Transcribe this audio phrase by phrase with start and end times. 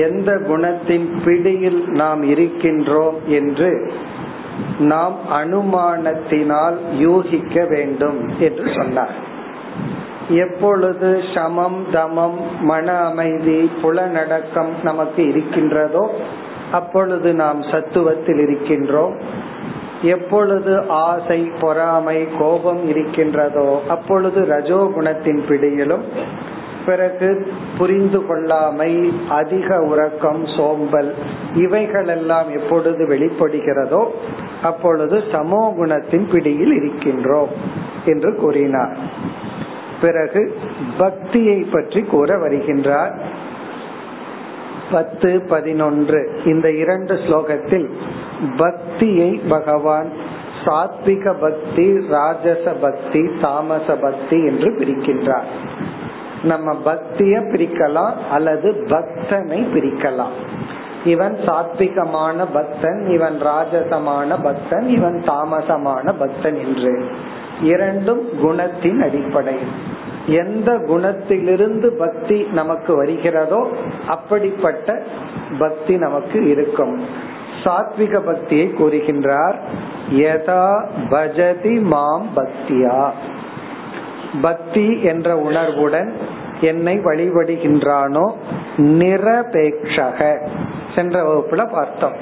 [0.00, 3.70] எந்த குணத்தின் பிடியில் நாம் இருக்கின்றோம் என்று
[4.78, 9.14] நாம் அனுமானத்தினால் யூகிக்க வேண்டும் என்று சொன்னார்.
[10.28, 16.10] எப்பொழுது சமம் தமம் மன அமைதி புலநடக்கம் நமக்கு இருக்கின்றதோ
[16.72, 19.14] அப்பொழுது நாம் சத்துவத்தில் இருக்கின்றோம்.
[20.02, 26.04] எப்பொழுது ஆசை பொறாமை கோபம் இருக்கின்றதோ அப்பொழுது ரஜோகுணத்தின் பிடியிலும்
[26.86, 27.46] பிறகு
[27.78, 31.14] புரிந்து கொள்ளாமை அதிக உறக்கம் சோம்பல்
[31.54, 34.02] இவைகளெல்லாம் எப்பொழுது வெளிப்படுகிறதோ
[34.62, 37.52] அப்பொழுது சமோ குணத்தின் பிடியில் இருக்கின்றோம்
[38.04, 38.96] என்று கூறினார்.
[40.00, 40.54] பிறகு
[40.98, 43.14] பக்தியை பற்றி கூற வருகின்றார்.
[44.90, 47.88] பத்து பதினொன்று இந்த இரண்டு ஸ்லோகத்தில்
[48.56, 50.10] பக்தியை பகவான்
[50.64, 55.48] சாத்விக பக்தி ராஜச பக்தி தாமச பக்தி என்று பிரிக்கின்றார்.
[56.42, 60.34] நம்ம பக்திய பிரிக்கலாம் அல்லது பக்தனை பிரிக்கலாம்.
[61.04, 67.08] இவன் சாத்விகமான பக்தன் இவன் ராஜசமான பக்தன் இவன் தாமசமான பக்தன் என்று.
[67.62, 69.98] இரண்டும் குணத்தின் அடிப்படையில்.
[70.26, 73.68] எந்த குணத்திலிருந்து பக்தி நமக்கு வருகிறதோ
[74.08, 75.02] அப்படிப்பட்ட
[75.58, 77.04] பக்தி நமக்கு இருக்கும்.
[77.64, 79.54] சாத்விக பக்தியை கூறுகின்றார்
[80.10, 83.10] யதா பஜதி மாம் பக்தியா?
[84.42, 86.12] பக்தி என்ற உணர்வுடன்
[86.60, 88.32] என்னை வழிபடுகின்றானோ
[88.76, 90.48] நிரபேட்சக
[90.94, 92.12] சென்ற வகுப்புல பார்த்தோம்.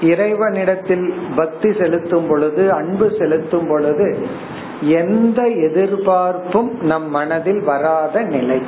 [0.00, 4.26] இறைவனிடத்தில் பக்தி செலுத்தும் பொழுது அன்பு செலுத்தும் பொழுது
[4.80, 8.62] எந்த எதிர்பார்ப்பும் நம் மனதில் வராத நிலை.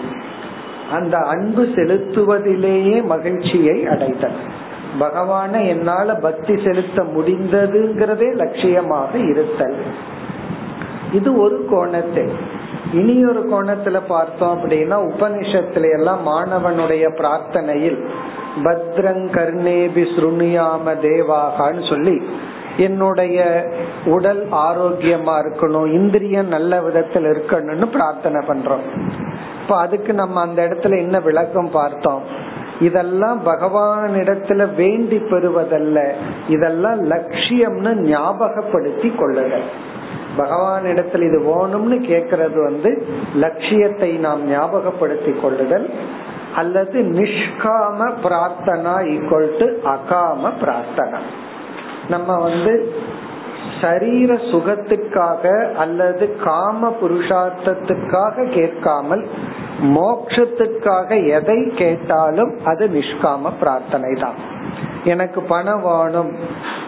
[0.93, 4.37] அந்த அன்பு செலுத்துவதிலேயே மகிழ்ச்சியை அடைதல்.
[5.01, 9.77] பகவான என்னால பக்தி செலுத்த முடிந்ததுங்கிறதே லட்சியமாக இருத்தல்.
[11.13, 12.55] இது ஒரு கோணத்தை
[12.93, 18.07] இனி ஒரு கோணத்துல பார்த்தோம் அப்படின்னா உபனிஷத்துல எல்லாம் மாணவனுடைய பிரார்த்தனையில்
[18.65, 22.23] பத்ரங் கர்ணேபி சுருணியாம தேவாகான்னு சொல்லி
[22.77, 23.67] என்னுடைய
[24.05, 29.13] உடல் ஆரோக்கியமா இருக்கணும் இந்திரியம் நல்ல விதத்தில் இருக்கணும்னு பிரார்த்தனை பண்றோம்.
[29.63, 32.23] இப்ப அதுக்கு நம்ம அந்த இடத்துல என்ன விளக்கம் பார்த்தோம்?
[32.81, 36.13] இதெல்லாம் பகவானிடத்துல வேண்டி பெறுவதல்ல
[36.49, 39.95] இதெல்லாம் லட்சியம்னு ஞாபகப்படுத்தி கொள்ளுதல்.
[40.37, 42.91] பகவானிடத்தில் இது வேணும்னு கேக்குறது வந்து
[43.35, 45.87] லட்சியத்தை நாம் ஞாபகப்படுத்தி கொள்ளுதல்
[46.55, 51.21] அல்லது நிஷ்காம பிரார்த்தனா ஈக்குவல் டு அகாம பிரார்த்தனா.
[52.09, 52.73] நம்ம வந்து
[53.81, 55.45] சரீர சுகத்துக்காக
[55.77, 59.25] அல்லது காம புருஷார்த்தத்துக்காக கேட்காமல்
[59.95, 64.39] மோக்ஷத்துக்காக எதை கேட்டாலும் அது நிஷ்காம பிரார்த்தனை தான்
[65.05, 66.31] எனக்கு பணம் வேணும்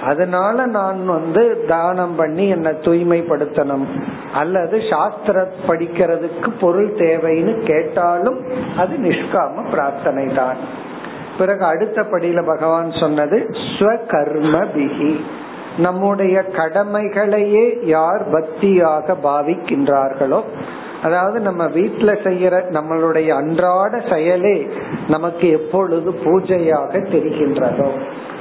[0.02, 3.86] அதனால நான் வந்து தானம் பண்ணி என்னை தூய்மைப்படுத்தணும்.
[4.34, 8.38] அல்லது சாஸ்திர படிக்கிறதுக்கு பொருள் தேவைன்னு கேட்டாலும்
[8.76, 10.60] அது நிஷ்காம பிரார்த்தனை தான்
[11.38, 15.12] பிறகு அடுத்த படியில பகவான் சொன்னது ஸ்வகர்ம பிகி
[15.76, 20.40] நம்முடைய கடமைகளையே யார் பக்தியாக பாவிக்கின்றார்களோ
[21.02, 24.68] அதாவது நம்ம வீட்டுல செய்யற நம்மளுடைய அன்றாட செயலே
[25.08, 27.90] நமக்கு எப்பொழுது பூஜையாக தெரிகின்றதோ.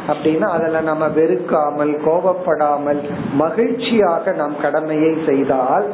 [0.08, 3.02] அப்படின்னா அதுல நம்ம வெறுக்காமல் கோபப்படாமல்
[3.34, 5.86] மகிழ்ச்சியாக நம் கடமையை செய்தால்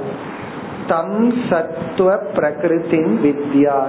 [0.88, 3.80] தம் சத்துவ பிரகிருத்தின் வித்யா.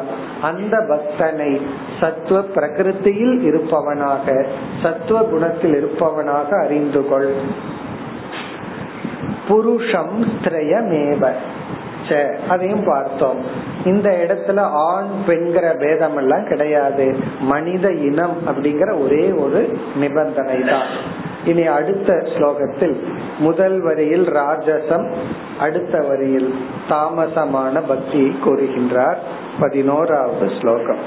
[0.43, 1.61] அந்த பக்தனை
[2.01, 4.47] சத்துவ பிரகிருத்தியில் இருப்பவனாக
[4.83, 7.33] சத்துவ குணத்தில் இருப்பவனாக அறிந்து கொள்.
[9.49, 11.33] புருஷம் திரயமேவ
[12.50, 13.40] அதையும் பார்த்தோம்
[13.84, 17.06] இந்த இடத்துல ஆண் பெண்கிற பேதம் எல்லாம் கிடையாது
[17.46, 19.62] மனித இனம் அப்படிங்கிற ஒரே ஒரு
[19.96, 20.90] நிபந்தனை தான்
[21.46, 22.96] இனி அடுத்த ஸ்லோகத்தில்
[23.40, 25.08] முதல் வரியில் ராஜசம்
[25.60, 26.50] அடுத்த வரியில்
[26.90, 29.22] தாமசமான பக்தியை கூறுகின்றார்
[29.60, 31.04] பதினோராவது ஸ்லோகம்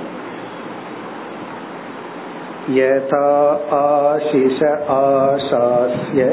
[2.70, 3.28] यथा
[3.74, 4.58] आशिष
[4.96, 6.26] आशास्य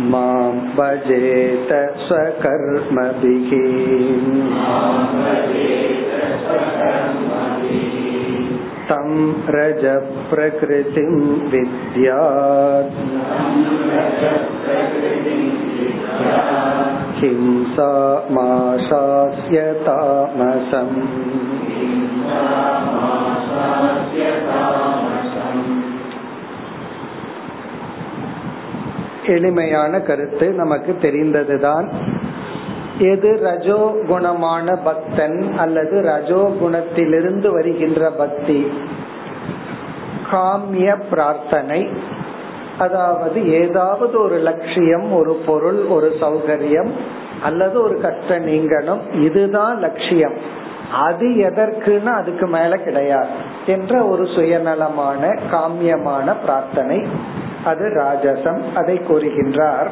[0.00, 1.68] माँ भजेत
[2.08, 3.50] स्वकर्मभिः।
[8.88, 11.20] तं रजप्रकृतिं
[11.50, 12.94] विद्यात्।
[17.16, 21.20] हिंसा माशास्य तामसम्।
[29.30, 31.92] எளிமையான கருத்து நமக்கு தெரிந்ததுதான்.
[32.98, 38.72] எது ரஜோ குணமான பக்தன் அல்லது ரஜோ குணத்திலிருந்து வருகின்ற பக்தி?
[40.32, 41.88] காமிய பிரார்த்தனை.
[42.78, 46.90] அதாவது ஏதாவது ஒரு லட்சியம் ஒரு பொருள் ஒரு சௌகரியம்
[47.42, 49.22] அல்லது ஒரு கஷ்ட நீங்கணும்.
[49.22, 50.34] இதுதான் லட்சியம்.
[50.92, 53.28] அது எதற்குன்னு அதுக்கு மேல கிடையாது
[53.66, 57.06] என்ற ஒரு சுயநலமான காமியமான பிரார்த்தனை.
[57.64, 59.88] அது ராஜசம் அதை கூறுகின்றார்.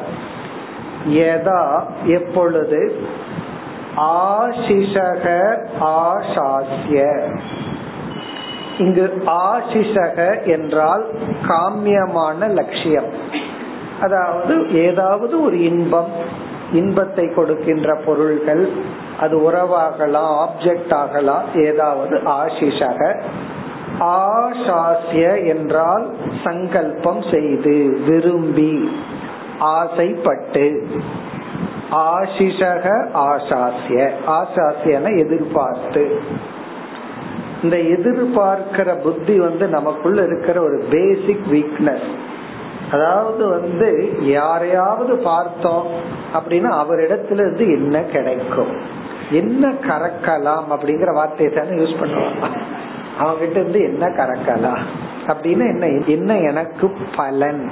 [1.07, 2.95] எதா எப்பொழுது?
[3.97, 5.25] ஆசிஷக
[5.79, 7.23] ஆசாசிய
[8.77, 11.05] இங்கு ஆசிஷக என்றால்
[11.47, 13.09] காமியமான லட்சியம்.
[14.01, 16.11] அதாவது ஏதாவது ஒரு இன்பம்
[16.71, 18.69] இன்பத்தை கொடுக்கின்ற பொருள்கள்
[19.19, 23.21] அது உறவாகலாம் ஆப்ஜெக்ட் ஆகலாம் ஏதாவது ஆசிஷக.
[23.99, 28.89] ஆசாசிய என்றால் சங்கல்பம் செய்து விரும்பி
[29.59, 30.87] ஆசைப்பட்டு.
[31.91, 36.21] ஆசிஷக ஆசாசிய ஆசாசியன எதிர்பார்த்து.
[37.63, 42.09] இந்த எதிர்பார்க்கிற புத்தி வந்து நமக்குள்ள இருக்கிற ஒரு பேசிக் வீக்னஸ்
[42.91, 45.85] அதாவது வந்து யாரையாவது பார்த்தோம்
[46.33, 48.73] அப்படின்னா அவரிடத்துல இருந்து என்ன கிடைக்கும்?
[49.31, 52.47] என்ன கறக்கலாம் அப்படிங்கிற வார்த்தையை தானே யூஸ் பண்ணுவாங்க.
[53.19, 54.79] அவங்கிட்ட இருந்து என்ன கறக்கலாம்
[55.27, 57.71] அப்படின்னு என்ன என்ன எனக்கு பலன்?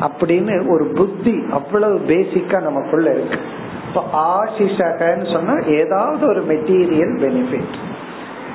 [0.00, 3.38] அப்படின்னு ஒரு புத்தி அவ்வளவு பேசிக்கா நமக்குள்ள இருக்கு.
[3.86, 7.74] இப்போ ஆசிஷகன்னு சொன்னா ஏதாவது ஒரு மெட்டீரியல் பெனிஃபிட்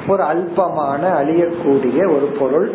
[0.07, 2.73] ஒரு அல்பமான அழியக்கூடிய ஒரு பொருள்.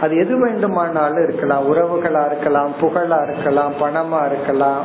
[0.00, 1.72] அது எது வேண்டுமானாலும் இருக்கலாம்.
[1.72, 4.84] உறவுகளா இருக்கலாம் புகழா இருக்கலாம் பணமா இருக்கலாம்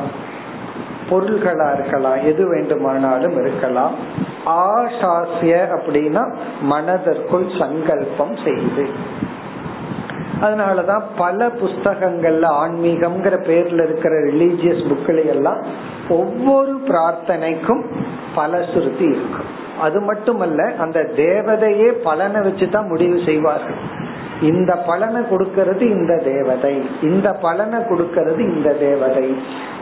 [1.10, 3.94] பொருள்களா இருக்கலாம் எது வேண்டுமானாலும் இருக்கலாம்.
[4.46, 8.88] ஆசாசிய அப்படின்னா மனதிற்குள் சங்கல்பம் செய்து.
[10.42, 15.62] அதனாலதான் பல புஸ்தகங்கள்ல ஆன்மீகம்ங்கிற பேர்ல இருக்கிற ரிலீஜியஸ் புக்களை எல்லாம்
[16.08, 17.84] ஒவ்வொரு பிரார்த்தனைக்கும்
[18.34, 24.04] பல சுருதி இருக்கும் அது மட்டுமல்ல அந்த தேவதையே பலனை வச்சுதான் முடிவு செய்வார்கள்.
[24.40, 26.82] இந்த பலனை கொடுக்கறது இந்த தேவதை.
[27.02, 29.36] இந்த பலனை கொடுக்கறது இந்த தேவதை.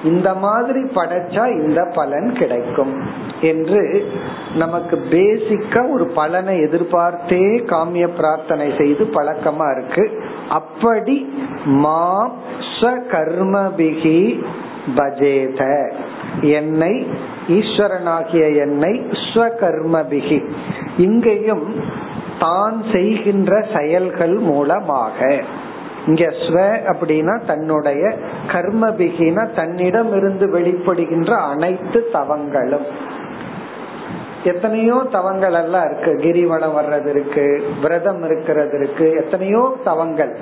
[0.04, 3.00] இந்த மாதிரி படைச்சா இந்த பலன் கிடைக்கும்.
[3.40, 4.04] என்று
[4.56, 10.22] நமக்கு பேசிக்கா ஒரு பலனை எதிர்பார்த்தே காமிய பிரார்த்தனை செய்து பழக்கமா இருக்கு.
[10.48, 12.32] அப்படி மா
[13.10, 14.44] கர்மபிகி
[14.96, 15.92] பஜேத.
[16.40, 17.06] என்னை
[17.48, 19.02] ஈஸ்வரனாகிய என்னை
[19.34, 20.44] ஸ்வகர்மபிகி.
[20.98, 21.74] இங்கேயும்
[22.40, 25.42] தான் செய்கின்ற செயல்கள் மூலமாக.
[26.06, 26.56] இங்க ஸ்வ
[26.92, 28.14] அப்படின்னா தன்னுடைய
[28.46, 32.86] கர்மபிகின தன்னிடம் இருந்து வெளிப்படுகின்ற அனைத்து தவங்களும்.
[34.44, 36.10] எத்தனையோ தவங்கள் எல்லாம் இருக்கு.
[36.10, 39.12] கிரிவலம் வர்றது இருக்கு விரதம் இருக்கிறது இருக்கு.
[39.24, 40.36] எத்தனையோ தவங்கள்.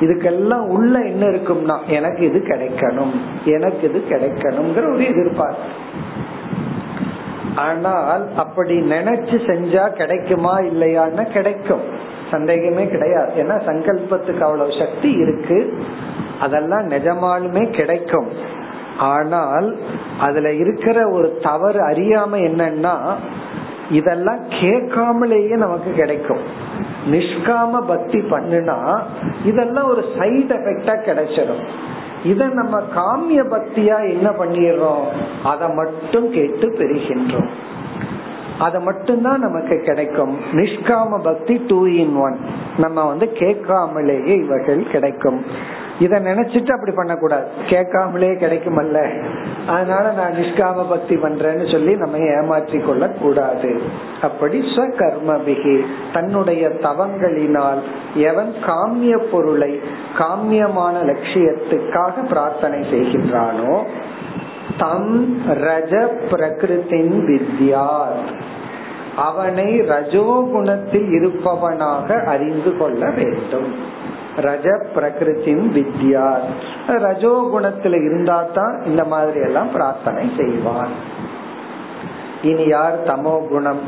[0.00, 3.14] இதுக்கெல்லாம் உள்ள என்ன இருக்கும்னா எனக்கு இது கிடைக்கணும்
[3.44, 5.64] எனக்கு இது கிடைக்கணுங்கிற ஒரு எதிர்பார்ப்பு.
[7.58, 11.84] ஆனால் அப்படி நினைச்சு செஞ்சா கிடைக்குமா இல்லையான்னு கிடைக்கும்.
[12.30, 13.32] சந்தேகமே கிடையாது.
[13.42, 15.58] ஏன்னா சங்கல்பத்துக்கு அவ்வளவு சக்தி இருக்கு.
[16.40, 18.28] அதெல்லாம் நிஜமாலுமே கிடைக்கும்.
[19.14, 19.68] ஆனால்
[20.20, 22.94] அதுல இருக்கிற ஒரு தவறு அறியாம என்னன்னா
[23.90, 26.42] இதெல்லாம் கேட்காமலேயே நமக்கு கிடைக்கும்.
[27.12, 28.78] நிஷ்காம பக்தி பண்ணுனா
[29.44, 31.62] இதெல்லாம் ஒரு சைடு எஃபெக்டா கிடைச்சிடும்
[32.28, 35.06] இத நம்ம காமிய பக்தியா என்ன பண்ணிடுறோம்?
[35.44, 37.50] அதை மட்டும் கேட்டு பெறுகின்றோம்.
[38.58, 40.34] அதை மட்டும்தான் நமக்கு கிடைக்கும்.
[40.52, 42.38] நிஷ்காம பக்தி டூ இன் ஒன்
[42.76, 45.42] நம்ம வந்து கேட்காமலேயே இவர்கள் கிடைக்கும்.
[45.98, 47.46] இத நினைச்சிட்டு அப்படி பண்ணக்கூடாது.
[47.68, 48.98] கேட்காமலே கிடைக்குமல்ல.
[49.66, 53.80] அதனால நான் நிஷ்காம பக்தி பண்றேன்னு சொல்லி நம்ம ஏமாற்றி கொள்ள கூடாது
[54.22, 55.76] அப்படி ஸ்வகர்மபிகி
[56.12, 57.82] தன்னுடைய தவங்களினால்
[58.14, 59.80] எவன் காமிய பொருளை
[60.18, 63.74] காமியமான லட்சியத்துக்காக பிரார்த்தனை செய்கின்றானோ
[64.78, 68.06] தம் ரஜ பிரகிருத்தின் வித்யா
[69.16, 73.74] அவனை ரஜோகுணத்தில் இருப்பவனாக அறிந்து கொள்ள வேண்டும்.
[74.36, 76.38] ரஜ பிரகிருத்தின் வித்யா
[76.88, 80.94] ரஜோகுணத்துல இருந்தா தான் இந்த மாதிரி எல்லாம் பிரார்த்தனை செய்வான்.
[82.42, 83.80] இனி யார் தமோ குணம்?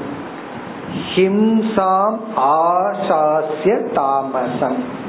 [1.14, 5.08] ஹிம்சாம் ஆசாசிய தாமசம்.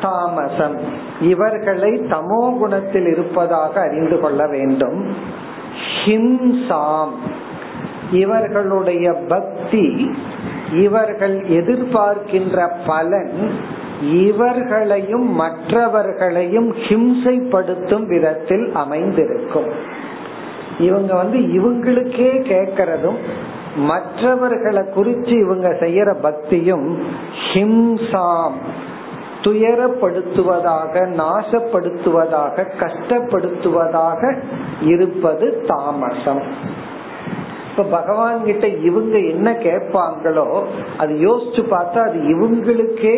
[0.00, 0.78] தாமசம்.
[1.20, 5.14] இவர்களை தமோ குணத்தில் இருப்பதாக அறிந்து கொள்ள வேண்டும்.
[6.04, 7.14] ஹிம்சாம்.
[8.12, 10.10] இவர்களுடைய பக்தி
[10.72, 13.50] இவர்கள் எதிர்பார்க்கின்ற பலன்
[14.02, 19.68] இவர்களையும் மற்றவர்களையும் ஹிம்சைப்படுத்தும் விதத்தில் அமைந்திருக்கும்.
[20.78, 23.16] இவங்க வந்து இவங்களுக்கே கேட்கறதும்
[23.76, 26.98] மற்றவர்களை குறிச்சு இவங்க செய்யற பக்தியும்
[27.52, 28.56] ஹிம்சாம்.
[29.42, 34.22] துயரப்படுத்துவதாக நாசப்படுத்துவதாக கஷ்டப்படுத்துவதாக
[34.80, 36.42] இருப்பது தாமசம்.
[37.70, 40.62] இப்ப பகவான் கிட்ட இவங்க என்ன கேட்பாங்களோ
[40.98, 43.14] அது யோசிச்சு பார்த்தா அது இவங்களுக்கே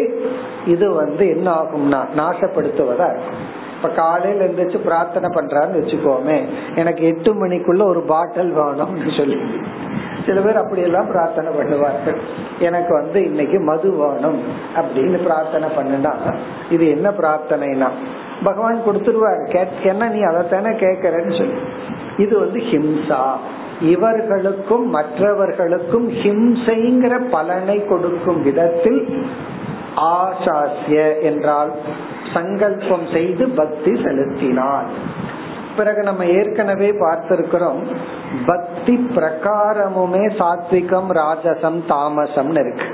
[0.67, 3.41] இது வந்து என்ன ஆகும்னா நாசப்படுத்துவதா இருக்கும்.
[3.77, 6.39] இப்ப காலையில எழுந்திரிச்சு பிரார்த்தனை பண்றான்னு வச்சுக்கோமே
[6.75, 9.41] எனக்கு எட்டு மணிக்குள்ள ஒரு பாட்டில் வேணும்னு சொல்லி.
[10.27, 12.19] சில பேர் அப்படி எல்லாம் பிரார்த்தனை பண்ணுவார்கள்.
[12.69, 14.41] எனக்கு வந்து இன்னைக்கு மது வேணும்
[14.81, 16.13] அப்படின்னு பிரார்த்தனை பண்ணுனா
[16.71, 17.89] இது என்ன பிரார்த்தனைனா
[18.45, 19.43] பகவான் கொடுத்துருவாரு
[19.93, 21.59] என்ன நீ அதைத்தானே கேட்கறன்னு சொல்லி.
[22.25, 23.23] இது வந்து ஹிம்சா.
[23.93, 29.01] இவர்களுக்கும் மற்றவர்களுக்கும் ஹிம்சைங்கிற பலனை கொடுக்கும் விதத்தில்
[30.13, 31.73] ஆசாசிய என்றால்
[32.35, 34.89] சங்கல்பம் செய்து பக்தி செலுத்தினார்.
[35.77, 37.81] பிறகு நம்ம ஏற்கனவே பார்த்திருக்கிறோம்
[38.47, 42.85] பக்தி பிரகாரமுமே சாத்விகம் ராஜசம் தாமசம்னு இருக்கு.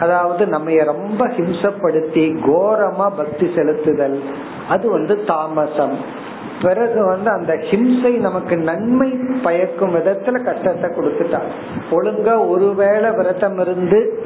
[0.00, 4.20] அதாவது நம்ம ரொம்ப ஹிம்சப்படுத்தி கோரமா பக்தி செலுத்துதல்.
[4.68, 6.26] அது வந்து தாமசம்.
[6.62, 9.10] பிறகு வந்து அந்த ஹிம்சை நமக்கு நன்மை
[9.42, 11.48] பயக்கும் விதத்துல கஷ்டத்தை கொடுத்துட்டான்
[11.90, 14.22] ஒழுங்கா ஒருவேளை விரதம் இருந்து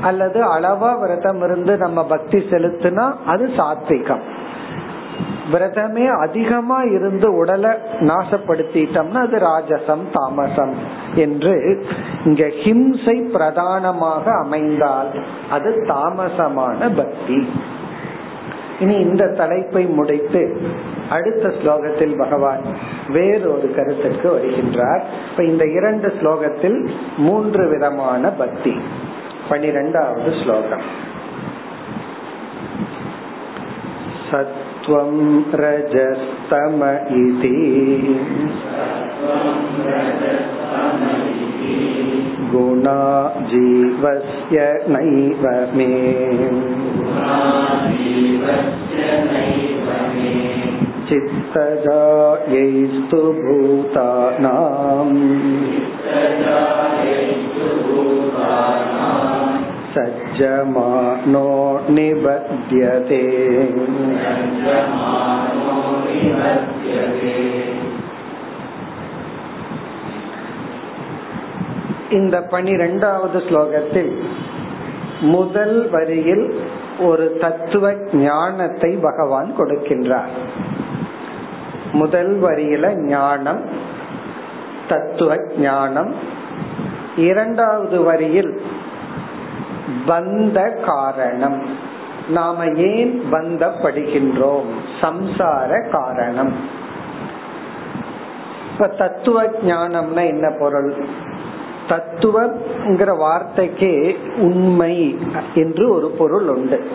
[0.00, 4.20] அல்லது அளவா விரதம் இருந்து நம்ம பக்தி செலுத்தினா அது சாத்விகம்.
[5.52, 7.70] விரதமே அதிகமா இருந்து உடலை
[8.00, 10.74] நாசப்படுத்திட்டோம்னா அது ராஜசம் தாமசம்
[11.14, 11.84] என்று
[12.24, 15.10] இங்க ஹிம்சை பிரதானமாக அமைந்தால்
[15.50, 17.50] அது தாமசமான பக்தி.
[18.80, 20.60] இனி இந்த தலைப்பை முடித்து
[21.10, 22.60] அடுத்த ஸ்லோகத்தில் பகவான்
[23.08, 25.02] வேறொரு கருத்துக்கு வருகின்றார்.
[25.30, 28.80] இப்ப இந்த இரண்டு ஸ்லோகத்தில் மூன்று விதமான பக்தி.
[29.48, 30.84] பனிரெண்டாவது ஸ்லோகம்.
[34.85, 35.13] सत्त्वं
[35.59, 36.81] रजस्तम
[37.19, 37.53] इति
[42.51, 42.97] गुणा
[43.51, 45.45] जीवस्य नैव
[45.77, 45.87] मे
[51.09, 55.17] चित्तजायैस्तु भूतानाम्
[60.35, 61.47] सज्जमानो
[61.89, 63.19] निबध्यते
[72.11, 74.09] இந்த பனிரெண்டாவது ஸ்லோகத்தில்
[75.27, 76.45] முதல் வரியில்
[76.99, 80.33] ஒரு தத்துவ ஞானத்தை பகவான் கொடுக்கின்றார்
[81.93, 83.61] முதல் வரியில ஞானம்
[84.87, 86.11] தத்துவ ஞானம்
[87.21, 88.51] இரண்டாவது வரியில்
[90.06, 91.62] பந்த காரணம்.
[92.28, 94.70] நாம ஏன் பந்தப்படுகின்றோம்
[95.00, 96.54] சம்சார காரணம்.
[98.72, 100.94] இப்ப தத்துவ ஞானம்னா என்ன பொருள்?
[101.88, 105.18] தத்துவங்கிற வார்த்தைக்கே உண்மை
[105.54, 106.90] என்று ஒரு பொருள் உண்டு.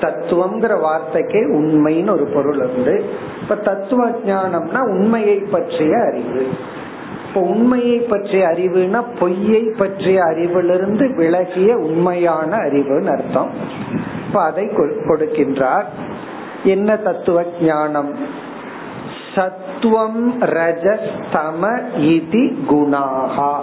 [0.00, 3.14] தத்துவம்ங்கிற வார்த்தைக்கே உண்மைன்னு ஒரு பொருள் உண்டு.
[3.42, 6.48] இப்ப தத்துவ ஞானம்னா உண்மையை பற்றிய அறிவு.
[7.34, 13.50] இப்ப உண்மையை பற்றிய அறிவுனா பொய்யை பற்றிய அறிவிலிருந்து விலகிய உண்மையான அறிவுன்னு அர்த்தம்.
[14.26, 15.84] இப்ப அதை கொடுக்கின்றார்.
[16.64, 18.14] என்ன தத்துவ ஞானம்?
[19.34, 23.54] சத்துவம் ரஜஸ்தம இதி குணாகா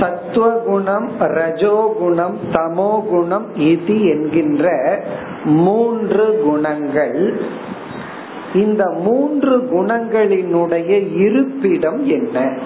[0.00, 4.68] சத்துவகுணம் ரஜோகுணம் தமோகுணம் இது என்கின்ற
[5.44, 7.40] மூன்று குணங்கள்
[8.54, 12.58] இந்த மூன்று குணங்களினுடைய இருப்பிடம் என்ன?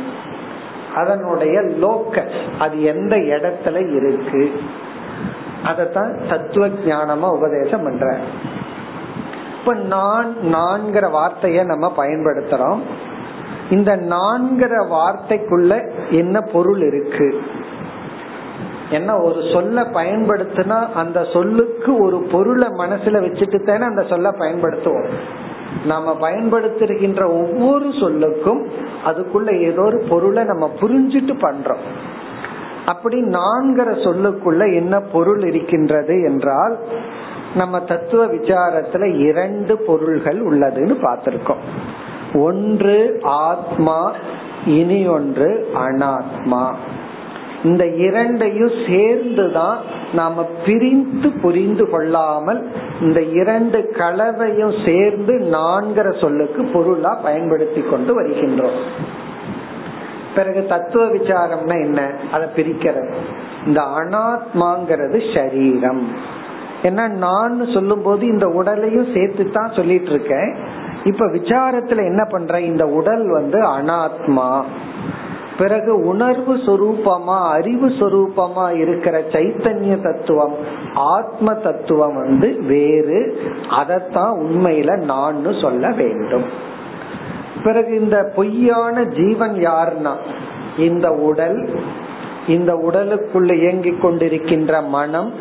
[0.95, 4.53] அதனுடைய லோக்கஸ் அது எந்த இடத்துல இருக்கு?
[5.65, 8.17] அதத்தான் தத்துவ ஞானமா உபதேசம் பண்ற.
[9.59, 12.79] இப்ப நான் நான்கிற வார்த்தைய நம்ம பயன்படுத்துறோம்.
[13.71, 17.43] இந்த நான்கிற வார்த்தைக்குள்ள என்ன பொருள் இருக்கு?
[18.91, 25.09] என்ன ஒரு சொல்ல பயன்படுத்தினா அந்த சொல்லுக்கு ஒரு பொருளை மனசுல வச்சுட்டு தானே அந்த சொல்ல பயன்படுத்துவோம்.
[25.85, 28.67] நாம பயன்படுத்துகின்ற ஒவ்வொரு சொல்லுக்கும்
[29.05, 31.85] அதுக்குள்ள ஏதோ ஒரு பொருளை நம்ம புரிஞ்சிட்டு பண்றோம்.
[32.87, 36.79] அப்படி நான்கிற சொல்லுக்குள்ள என்ன பொருள் இருக்கின்றது என்றால்
[37.55, 41.63] நம்ம தத்துவ விசாரத்துல இரண்டு பொருள்கள் உள்ளதுன்னு பார்த்திருக்கோம்.
[42.35, 44.13] ஒன்று ஆத்மா
[44.67, 46.73] இனி ஒன்று அனாத்மா.
[47.67, 49.79] இந்த இரண்டையும் சேர்ந்துதான்
[50.13, 52.71] நாம பிரிந்து புரிந்து கொள்ளாமல்
[53.01, 58.79] இந்த இரண்டு கலவையும் சேர்ந்து நான்கிற சொல்லுக்கு பொருளா பயன்படுத்தி கொண்டு வருகின்றோம்.
[60.35, 62.13] பிறகு தத்துவ விசாரம்னா என்ன?
[62.33, 63.15] அதை பிரிக்கிறது.
[63.67, 66.09] இந்த அனாத்மாங்கிறது சரீரம்.
[66.83, 70.57] ஏன்னா நான் சொல்லும் போது இந்த உடலையும் சேர்த்து தான் சொல்லிட்டு இருக்கேன்
[71.05, 72.61] இப்ப விசாரத்துல என்ன பண்ற?
[72.61, 74.63] இந்த உடல் வந்து அனாத்மா.
[75.59, 80.55] பிறகு உணர்வு சொரூபமா அறிவு சொரூபமா இருக்கிற சைத்தன்ய தத்துவம்
[80.95, 83.41] ஆத்ம தத்துவம் வந்து வேறு.
[83.69, 86.45] அதத்தான் உண்மையில நான் சொல்ல வேண்டும்.
[87.65, 90.15] பிறகு இந்த பொய்யான ஜீவன் யாருன்னா
[90.79, 91.79] இந்த உடல்.
[92.49, 95.33] இந்த உடலுக்குள்ள இயங்கிக் கொண்டிருக்கின்ற மனம்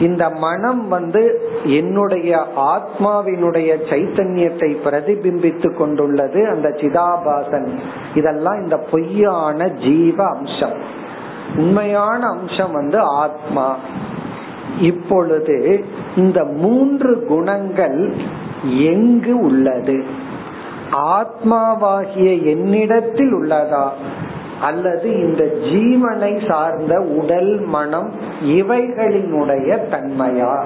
[0.00, 7.68] இந்த மனம் வந்து என்னுடைய ஆத்மாவினுடைய சைத்தன்யத்தை பிரதிபிம்பித்து கொண்டுள்ளது அந்த சிதாபாசன்.
[8.14, 10.78] இதெல்லாம் இந்த பொய்யான ஜீவ அம்சம்.
[11.56, 13.76] உண்மையான அம்சம் வந்து ஆத்மா.
[14.80, 15.84] இப்பொழுது
[16.16, 18.14] இந்த மூன்று குணங்கள்
[18.78, 20.04] எங்கு உள்ளது?
[20.92, 23.88] ஆத்மாவாகிய என்னிடத்தில் உள்ளதா?
[24.60, 28.12] அல்லது இந்த ஜீவனை சார்ந்த உடல் மனம்
[28.44, 30.64] இவைகளினுடைய தன்மையா?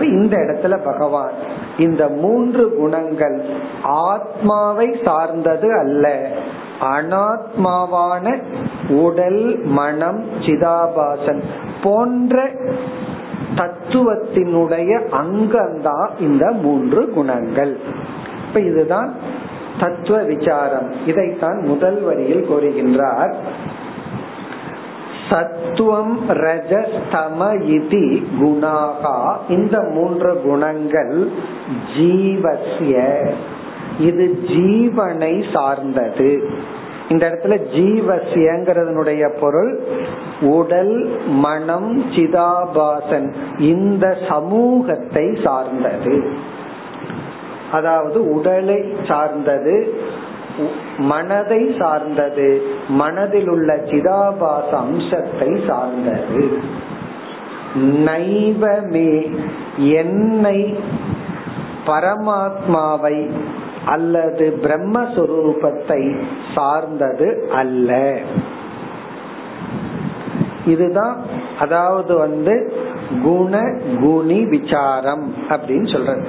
[0.00, 1.32] இந்த இடத்துல பகவான்
[1.78, 3.44] இந்த மூன்று குணங்கள்
[3.82, 6.28] ஆத்மாவை சார்ந்தது அல்ல.
[6.80, 8.42] அனாத்மாவான
[8.88, 11.42] உடல் மனம் சிதாபாசன்
[11.82, 12.50] போன்ற
[13.54, 17.80] தத்துவத்தினுடைய அங்கம்தான் இந்த மூன்று குணங்கள்.
[18.48, 19.14] இப்ப இதுதான்
[19.80, 21.06] தத்துவ விசாரம்.
[21.06, 23.34] இதைத்தான் முதல் வரியில் கூறுகின்றார்.
[25.30, 29.36] சத்துவம் ரஜஸ்தம இதி குணாகா.
[29.48, 31.30] இந்த மூன்று குணங்கள்
[31.98, 33.26] ஜீவசிய
[33.98, 36.50] இது ஜீவனை சார்ந்தது.
[37.08, 39.80] இந்த இடத்துல ஜீவசியங்கிறதனுடைய பொருள்
[40.40, 43.32] உடல் மனம் சிதாபாசன்.
[43.58, 46.28] இந்த சமூகத்தை சார்ந்தது.
[47.76, 49.76] அதாவது உடலை சார்ந்தது
[51.10, 52.48] மனதை சார்ந்தது
[53.00, 56.42] மனதில் உள்ள சிதாபாச அம்சத்தை சார்ந்தது.
[58.08, 59.12] நைவமே
[60.00, 60.58] என்னை
[61.86, 63.18] பரமாத்மாவை
[63.84, 66.02] அல்லது பிரம்மஸ்வரூபத்தை
[66.54, 67.90] சார்ந்தது அல்ல.
[70.64, 71.16] இதுதான்
[71.58, 72.54] அதாவது வந்து
[73.24, 73.54] குண
[74.02, 76.24] குணி விசாரம் அப்படின்னு சொல்றது.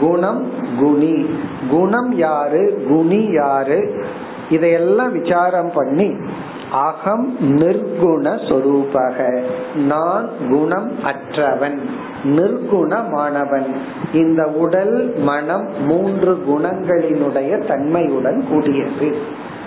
[0.00, 0.50] குணம்
[0.80, 1.26] குணி.
[1.70, 2.84] குணம் யாரு?
[2.88, 4.04] குணி யாரு?
[4.50, 6.14] இதையெல்லாம் விசாரம் பண்ணி
[6.70, 9.40] அகம் நிர்குண சொரூபக.
[9.74, 11.80] நான் குணம் அற்றவன்
[12.22, 13.74] நிர்குணமானவன்.
[14.12, 19.16] இந்த உடல் மனம் மூன்று குணங்களினுடைய தன்மையுடன் கூடியது.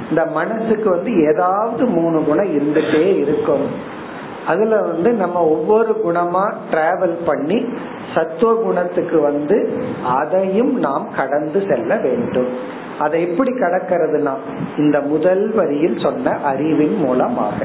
[0.10, 3.94] இந்த மனசுக்கு வந்து ஏதாவது மூணு குணம் இருந்துட்டே இருக்கும்.
[4.48, 7.66] அதுல வந்து நம்ம ஒவ்வொரு குணமா டிராவல் பண்ணி
[8.16, 12.48] சத்துவ குணத்துக்கு வந்து அதையும் நாம் கடந்து செல்ல வேண்டும்.
[13.00, 14.34] அதை எப்படி கடக்கிறதுனா
[14.78, 17.56] இந்த முதல் வரியில் சொன்ன அறிவின் மூலமாக.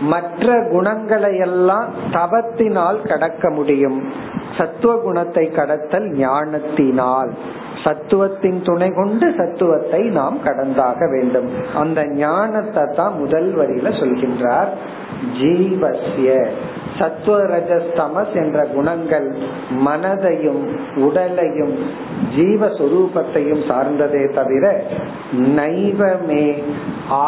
[0.00, 4.12] மற்ற குணங்களை எல்லாம் தவத்தினால் கடக்க முடியும்.
[4.58, 7.30] சத்துவ குணத்தை கடத்தல் ஞானத்தினால்.
[7.84, 11.48] சத்துவத்தின் துணை கொண்டு சத்துவத்தை நாம் கடந்தாக வேண்டும்.
[11.74, 14.70] அந்த ஞானத்தை தான் முதல் வரியில சொல்கின்றார்.
[15.40, 16.30] ஜீவசிய
[16.98, 19.28] சத்துவரஜஸ்தமஸ் என்ற குணங்கள்
[19.86, 20.62] மனதையும்
[20.96, 21.74] உடலையும்
[22.36, 24.64] ஜீவஸ்வரூபத்தையும் சார்ந்ததே தவிர
[25.58, 26.46] நைவமே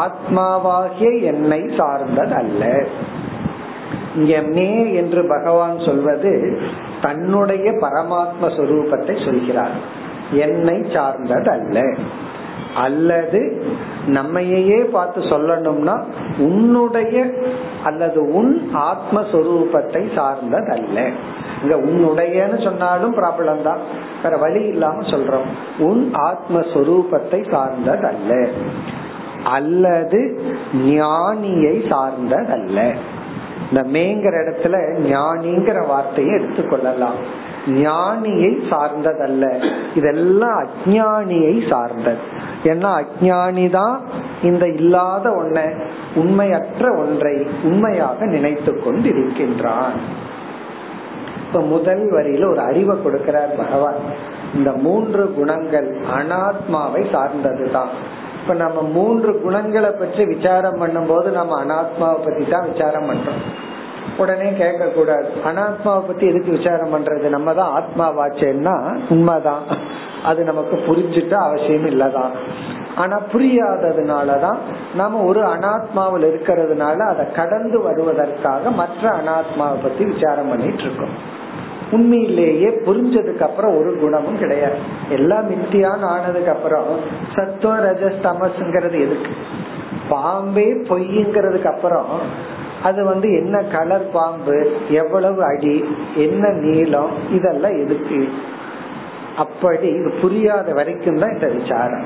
[0.03, 2.65] ஆத்மாவாகிய என்னை சார்ந்தது அல்ல
[4.15, 6.33] இங்க மே என்று பகவான் சொல்வது
[7.03, 9.77] தன்னுடைய பரமாத்ம சொரூபத்தை சொல்கிறார்.
[10.33, 11.95] என்னை சார்ந்தது அல்ல
[12.75, 13.63] அல்லது
[14.07, 16.03] நம்மையே பார்த்து சொல்லணும்னா
[16.39, 17.35] உன்னுடைய
[17.85, 21.09] அல்லது உன் ஆத்மஸ்வரூபத்தை சார்ந்தது அல்ல
[21.63, 23.79] இங்க உன்னுடையன்னு சொன்னாலும் ப்ராப்ளம் தான்.
[24.23, 25.47] வேற வழி இல்லாம சொல்றோம்.
[25.79, 28.49] உன் ஆத்மஸ்வரூபத்தை சார்ந்தது அல்ல
[29.45, 30.41] அல்லது
[30.75, 32.93] ஞானியை சார்ந்தது அல்ல
[33.71, 39.45] இந்த மேங்கிற இடத்துல ஞானிங்கிற வார்த்தையை எடுத்துக்கொள்ளலாம் ஞானியை சார்ந்ததல்ல.
[39.95, 42.23] இதெல்லாம் அஜானியை சார்ந்தது.
[42.65, 44.01] ஏன்னா அஜானி தான்
[44.43, 45.65] இந்த இல்லாத ஒன்றை
[46.15, 49.93] உண்மையற்ற ஒன்றை உண்மையாக நினைத்து கொண்டு இருக்கின்றான்
[51.47, 54.01] இப்ப முதல் வரியில ஒரு அறிவை கொடுக்கிறார் பகவான்.
[54.55, 57.93] இந்த மூன்று குணங்கள் அனாத்மாவை சார்ந்ததுதான்.
[58.41, 63.43] இப்ப நம்ம மூன்று குணங்களை பற்றி விசாரம் பண்ணும் போது நம்ம அனாத்மாவை பத்தி தான் விசாரம் பண்றோம்.
[64.17, 67.29] உடனே கேட்க கூடாது அனாத்மாவை பத்தி எதுக்கு விசாரம் பண்றது?
[67.29, 69.63] நம்ம தான் ஆத்மா வாச்சேன்னா உண்மைதான்.
[70.25, 72.31] அது நமக்கு புரிஞ்சுட்டு அவசியம் இல்லதான்.
[72.97, 74.57] ஆனா புரியாததுனாலதான்
[74.95, 81.37] நாம ஒரு அனாத்மாவில் இருக்கிறதுனால அதை கடந்து வருவதற்காக மற்ற அனாத்மாவை பத்தி விசாரம் பண்ணிட்டு இருக்கோம்.
[81.91, 84.77] உண்மையிலேயே புரிஞ்சதுக்கு அப்புறம் ஒரு குணமும் கிடையாது.
[85.09, 86.85] எல்லாம் மித்தியான் ஆனதுக்கு அப்புறம்
[87.35, 89.31] சத்துவ ரஜஸ் எதுக்கு?
[90.09, 92.07] பாம்பே பொய்யுங்கிறதுக்கு அப்புறம்
[92.83, 98.29] அது வந்து என்ன கலர் பாம்பு எவ்வளவு அடி என்ன நீளம் இதெல்லாம் எதுக்கு?
[99.37, 102.05] அப்படி இது புரியாத வரைக்கும் தான் இந்த விசாரம்.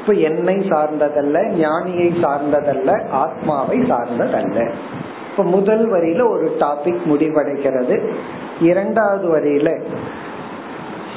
[0.00, 4.72] இப்ப என்னை சார்ந்ததல்ல ஞானியை சார்ந்ததல்ல ஆத்மாவை சார்ந்ததல்ல.
[5.30, 8.08] இப்ப முதல் வரியில ஒரு டாபிக் முடிவடைகிறது.
[8.60, 9.82] இரண்டாவது வரியில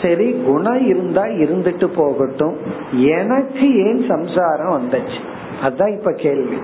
[0.02, 2.58] சரி குணம் இருந்தா இருந்துட்டு போகட்டும்.
[2.92, 5.20] எனக்கு ஏன் சம்சாரம் வந்துச்சு?
[5.62, 6.58] அதுதான் இப்ப கேள்வி.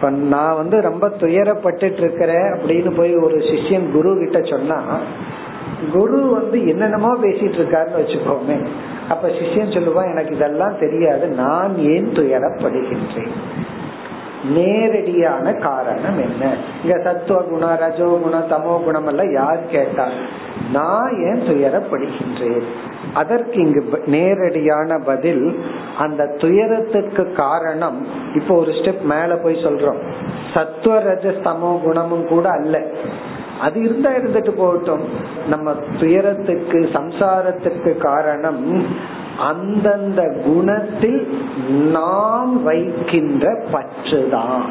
[0.00, 4.98] இப்ப நான் வந்து ரொம்ப துயரப்பட்டு இருக்கிறேன் அப்படின்னு போய் ஒரு சிஷ்யன் குரு கிட்ட சொன்னா
[5.92, 8.66] குரு வந்து என்னென்னமோ பேசிட்டு இருக்காருன்னு வச்சுக்கோமே.
[9.08, 11.28] அப்ப சிஷ்யன் சொல்லுவான் எனக்கு இதெல்லாம் தெரியாது.
[11.28, 13.30] நான் ஏன் துயரப்படுகின்றேன்?
[14.44, 16.54] நேரடியான காரணம் என்ன?
[16.84, 20.12] இங்க சத்துவ குணம் ரஜோ குணம் தமோ குணம் எல்லாம் யார் கேட்டார்
[20.72, 22.62] நான் ஏன் துயரப்படுகின்றேன்?
[23.14, 25.58] அதற்கு இங்கு நேரடியான பதில்
[25.98, 29.98] அந்த துயரத்துக்கு காரணம் இப்போ ஒரு ஸ்டெப் மேல போய் சொல்றோம்.
[30.54, 32.84] சத்துவ ரஜ தமோ குணமும் கூட அல்ல.
[33.60, 35.08] அது இருந்தா இருந்துட்டு போகட்டும்.
[35.48, 38.86] நம்ம துயரத்துக்கு சம்சாரத்துக்கு காரணம்
[39.40, 44.62] அந்தந்த குணத்தில் நாம் வைக்கின்ற பற்றுதான்.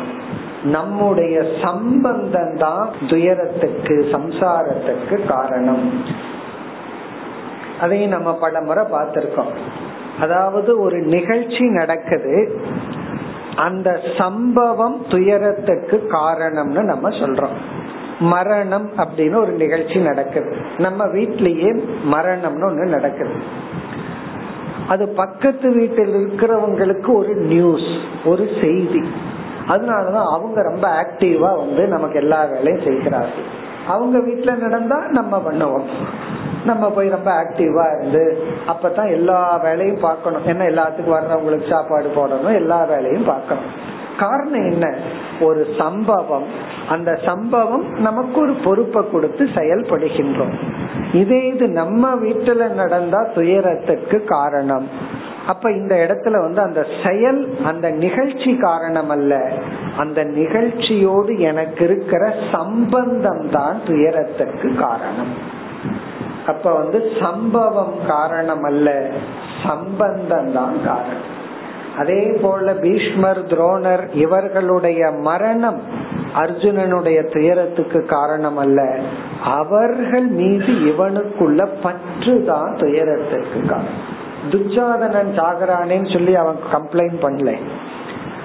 [0.64, 6.04] நம்முடைய சம்பந்தம் தான் துயரத்துக்கு சம்சாரத்துக்கு காரணம்.
[7.82, 9.54] அதையும் நம்ம பல முறை பார்த்திருக்கோம்.
[10.20, 12.62] அதாவது ஒரு நிகழ்ச்சி நடக்குது
[13.56, 17.58] அந்த சம்பவம் துயரத்துக்கு காரணம்னு நம்ம சொல்றோம்.
[18.20, 20.56] மரணம் அப்படின்னு ஒரு நிகழ்ச்சி நடக்குது.
[20.78, 23.34] நம்ம வீட்லயே மரணம்னு ஒண்ணு நடக்குது.
[24.90, 27.90] அது பக்கத்து வீட்டில் இருக்கிறவங்களுக்கு ஒரு நியூஸ்
[28.26, 29.02] ஒரு செய்தி.
[29.68, 33.68] அதனாலதான் அவங்க ரொம்ப ஆக்டிவா வந்து நமக்கு எல்லா வேலையும் செய்கிறார்கள்.
[33.88, 35.84] அவங்க வீட்டுல நடந்தா நம்ம பண்ணுவோம்.
[36.66, 40.46] நம்ம போய் ரொம்ப ஆக்டிவா இருந்து அப்பதான் எல்லா வேலையும் பார்க்கணும்.
[40.46, 43.98] ஏன்னா எல்லாத்துக்கும் வர்றவங்களுக்கு சாப்பாடு போடணும் எல்லா வேலையும் பார்க்கணும்.
[44.20, 44.96] காரணம் என்ன?
[45.42, 46.46] ஒரு சம்பவம்.
[46.90, 50.54] அந்த சம்பவம் நமக்கு ஒரு பொறுப்பை கொடுத்து செயல்படுகின்றோம்.
[51.14, 54.88] இதே இது நம்ம வீட்டுல நடந்தா துயரத்துக்கு காரணம்.
[55.48, 59.52] அப்ப இந்த இடத்துல வந்து அந்த செயல் அந்த நிகழ்ச்சி காரணம் அல்ல
[59.98, 65.34] அந்த நிகழ்ச்சியோடு எனக்கு இருக்கிற சம்பந்தம் தான் துயரத்துக்கு காரணம்.
[66.48, 69.10] அப்ப வந்து சம்பவம் காரணம் அல்ல
[69.66, 71.38] சம்பந்தம் தான் காரணம்.
[72.00, 75.82] அதே போல பீஷ்மர் துரோணர் இவர்களுடைய மரணம்
[76.36, 79.00] அர்ஜுனனுடைய துயரத்துக்கு காரணம் அல்ல
[79.44, 84.18] அவர்கள் மீது இவனுக்குள்ள பற்று தான் துயரத்திற்கு காரணம்.
[84.50, 87.54] துச்சாதனன் சாகரானேன்னு சொல்லி அவன் கம்ப்ளைண்ட் பண்ணல.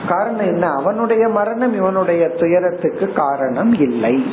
[0.09, 0.67] காரணம் என்ன?
[0.71, 4.27] அவனுடைய மரணம் இவனுடைய துயரத்துக்கு காரணம் இல்லை.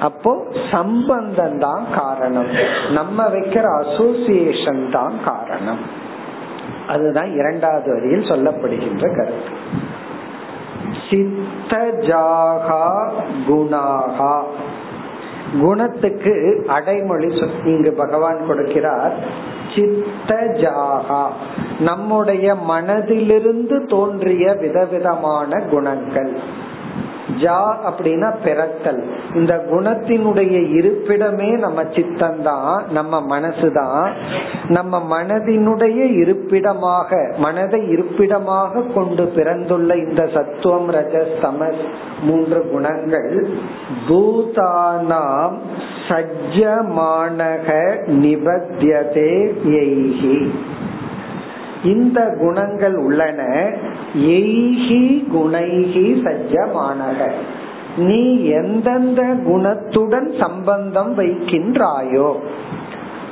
[0.00, 2.50] அப்போ சம்பந்தம் தான் காரணம்.
[2.90, 6.04] நம்ம வைக்கிற அசோசியேஷன் தான் காரணம்.
[6.88, 9.74] அதுதான் இரண்டாவது வரியில் சொல்லப்படுகின்ற கருத்து.
[11.10, 13.10] சித்தஜாகா
[13.48, 14.42] குணாகா.
[15.60, 19.12] குணத்துக்கு அடைமொழி இங்கு பகவான் கொடுக்கிறார்
[19.74, 21.26] சித்தஜாகா.
[21.80, 26.40] நம்முடைய மனதிலிருந்து தோன்றிய விதவிதமான குணங்கள்.
[27.42, 29.02] ஜா அப்படின்னா பிறத்தல்.
[29.34, 34.12] இந்த குணத்தினுடைய இருப்பிடமே நம்ம சித்தம் தான் நம்ம மனசுதான்.
[34.68, 41.84] நம்ம மனதினுடைய இருப்பிடமாக மனதை இருப்பிடமாக கொண்டு பிறந்துள்ள இந்த சத்துவம் ரஜஸ் தமஸ்
[42.22, 43.48] மூன்று குணங்கள்
[44.08, 45.56] பூதானாம்
[46.08, 47.68] சஜ்ஜமானக
[48.06, 49.32] நிபத்தியதே
[49.64, 50.54] எய்கி.
[51.86, 53.42] இந்த குணங்கள் உள்ளன.
[54.16, 57.30] எய்கி குணைகி சஜ்ஜமானக.
[57.96, 62.36] நீ எந்தெந்த குணத்துடன் சம்பந்தம் வைக்கின்றாயோ.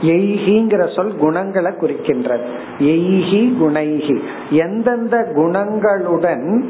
[0.03, 2.45] எய்கிங்கிற சொல் குணங்களை குறிக்கின்றது.
[2.79, 4.19] எய்கி குணைகி.
[4.51, 6.65] எந்தெந்த குணங்களுடன்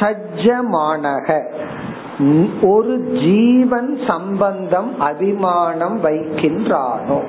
[0.00, 1.42] சஜ்ஜமானக.
[2.62, 7.22] ஒரு ஜீவன் சம்பந்தம் அபிமானம் வைக்கின்றானோ.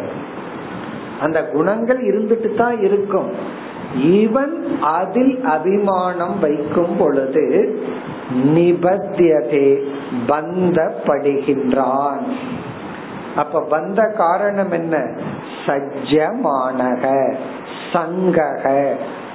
[1.25, 3.29] அந்த குணங்கள் இருந்துட்டு தான் இருக்கும்.
[4.21, 4.55] இவன்
[4.97, 7.45] அதில் அபிமானம் வைக்கும் பொழுது
[8.55, 9.69] நிபத்தியதே
[10.27, 12.25] பந்தப்படுகின்றான்.
[13.35, 14.95] அப்ப வந்த காரணம் என்ன?
[15.65, 17.03] சஜ்ஜமானக
[17.93, 18.63] சங்கக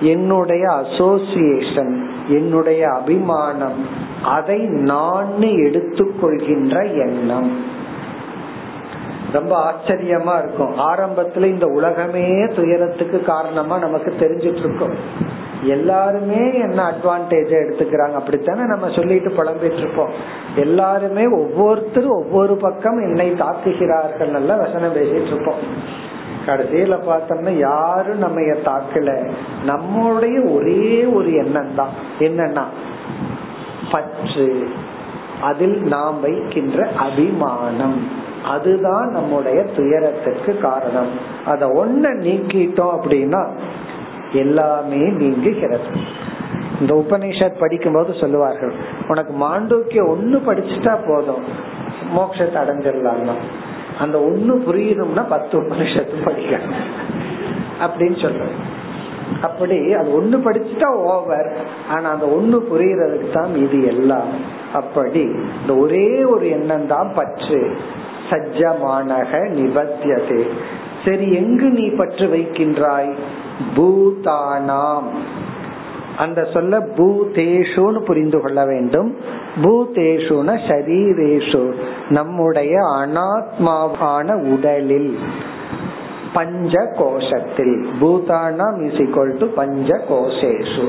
[0.01, 1.95] என்னுடைய அசோசியேஷன்
[2.29, 3.81] என்னுடைய அபிமானம்
[4.37, 6.77] அதை நான் எடுத்துக்கொள்கின்ற
[7.07, 7.51] எண்ணம்.
[9.33, 10.75] ரொம்ப ஆச்சரியமா இருக்கும்.
[10.79, 14.95] ஆரம்பத்துல இந்த உலகமே துயரத்துக்கு காரணமா நமக்கு தெரிஞ்சிட்டு இருக்கும்
[15.65, 18.13] எல்லாருமே என்ன அட்வான்டேஜ எடுத்துக்கிறாங்க?
[18.13, 20.11] அப்படித்தானே நம்ம சொல்லிட்டு புலம்பிட்டு இருப்போம்
[20.55, 25.99] எல்லாருமே ஒவ்வொருத்தரும் ஒவ்வொரு பக்கம் என்னை தாக்குகிறார்கள் நல்ல வசனம் பேசிட்டு இருப்போம்
[26.47, 29.31] கடைசியில பார்த்தோம்னா யாரும் நம்ம தாக்கல.
[29.67, 31.89] நம்மளுடைய ஒரே ஒரு எண்ணம் தான்
[32.19, 32.63] என்னன்னா
[33.91, 34.69] பற்று.
[35.41, 38.29] அதில் நாம் வைக்கின்ற அபிமானம்.
[38.45, 41.09] அதுதான் நம்முடைய துயரத்துக்கு காரணம்.
[41.45, 43.49] அத ஒன்ன நீக்கிட்டோம் அப்படின்னா
[44.33, 46.19] எல்லாமே நீங்குகிறது.
[46.81, 48.73] இந்த உபநிஷத் படிக்கும்போது சொல்லுவார்கள்
[49.09, 51.45] உனக்கு மாண்டூக்கிய ஒண்ணு படிச்சுட்டா போதும்
[52.17, 53.27] மோட்சத்தை அடைஞ்சிடலாம்
[53.99, 56.79] அந்த ஒண்ணு புரியணும்னா பத்து உபனிஷத்து படிக்கணும்
[57.81, 58.79] அப்படின்னு சொல்றேன்
[59.43, 61.53] அப்படி அது ஒண்ணு படிச்சுட்டா ஓவர்
[61.89, 64.29] ஆனா அந்த ஒண்ணு புரியறதுக்கு தான் இது எல்லாம்.
[64.73, 65.21] அப்படி
[65.61, 67.77] இந்த ஒரே ஒரு எண்ணம் தான் பற்று.
[68.31, 70.49] சஜ்ஜமானக நிபத்தியதே.
[71.05, 73.13] சரி எங்கு நீ பற்று வைக்கின்றாய்?
[73.77, 75.09] பூதானாம்.
[76.17, 79.17] அந்த சொல்ல பூதேஷுன்னு புரிந்து கொள்ள வேண்டும்.
[79.63, 81.73] பூதேஷுன ஷரீரேஷு
[82.09, 85.19] நம்முடைய அனாத்மாவான உடலில்
[86.33, 90.89] பஞ்ச கோஷத்தில் பூதானாம் இஸ் ஈக்வல் டு பஞ்ச கோஷேஷு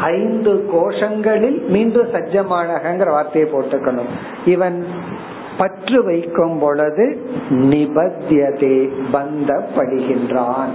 [0.00, 4.10] ஐந்து கோஷங்களில் மீண்டும் சஜ்ஜமானகங்கிற வார்த்தையை போட்டுக்கணும்.
[4.44, 4.86] இவன்
[5.58, 10.74] பற்று வைக்கும் பொழுது நிபத்தியதே பந்தப்படுகின்றான்.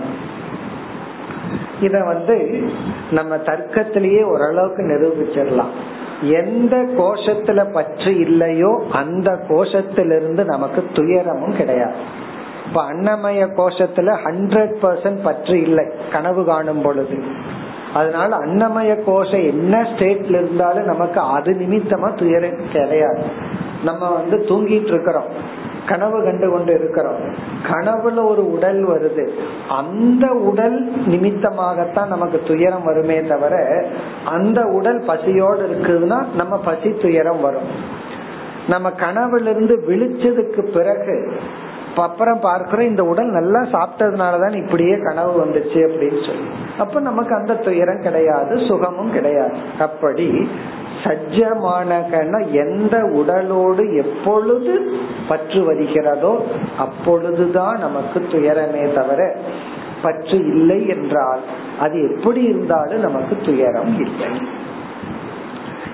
[1.81, 2.63] இத வந்து
[3.11, 5.73] நம்ம தர்க்கத்திலேயே ஓரளவுக்கு நிரூபிச்சிடலாம்.
[6.21, 11.93] எந்த கோஷத்துல பற்று இல்லையோ அந்த கோஷத்திலிருந்து நமக்கு துயரமும் கிடையாது.
[12.67, 17.17] இப்ப அன்னமய கோஷத்துல ஹண்ட்ரட் பர்சன்ட் பற்று இல்லை கனவு காணும் பொழுது.
[17.93, 23.23] அதனால அன்னமய கோஷம் என்ன ஸ்டேட்ல இருந்தாலும் நமக்கு அது நிமித்தமா துயரம் கிடையாது
[23.83, 25.59] நம்ம வந்து தூங்கிட்டு இருக்கிறோம்.
[25.87, 27.19] கனவு கண்டு கொண்டு இருக்கிறோம்.
[27.63, 29.29] கனவுல ஒரு உடல் வருது.
[29.69, 33.85] அந்த உடல் நிமித்தமாகத்தான் நமக்கு துயரம் வருமே தவிர
[34.25, 37.99] அந்த உடல் பசியோடு இருக்குதுன்னா நம்ம பசி துயரம் வரும்.
[38.67, 41.37] நம்ம கனவுல இருந்து விழிச்சதுக்கு பிறகு
[41.95, 46.47] அப்புறம் பார்க்கிறோம் இந்த உடல் நல்லா சாப்பிட்டதுனாலதான் இப்படியே கனவு வந்துச்சு அப்படின்னு சொல்லி.
[46.77, 49.55] அப்ப நமக்கு அந்த துயரம் கிடையாது சுகமும் கிடையாது.
[49.79, 50.49] அப்படி
[51.03, 54.91] சஜ்ஜமானகன எந்த உடலோடு எப்பொழுது
[55.27, 56.45] பற்று வருகிறதோ
[56.77, 59.35] அப்பொழுதுதான் நமக்கு துயரமே தவிர
[60.01, 61.39] பற்று இல்லை என்றால்
[61.79, 64.29] அது எப்படி இருந்தாலும் நமக்கு துயரம் இல்லை.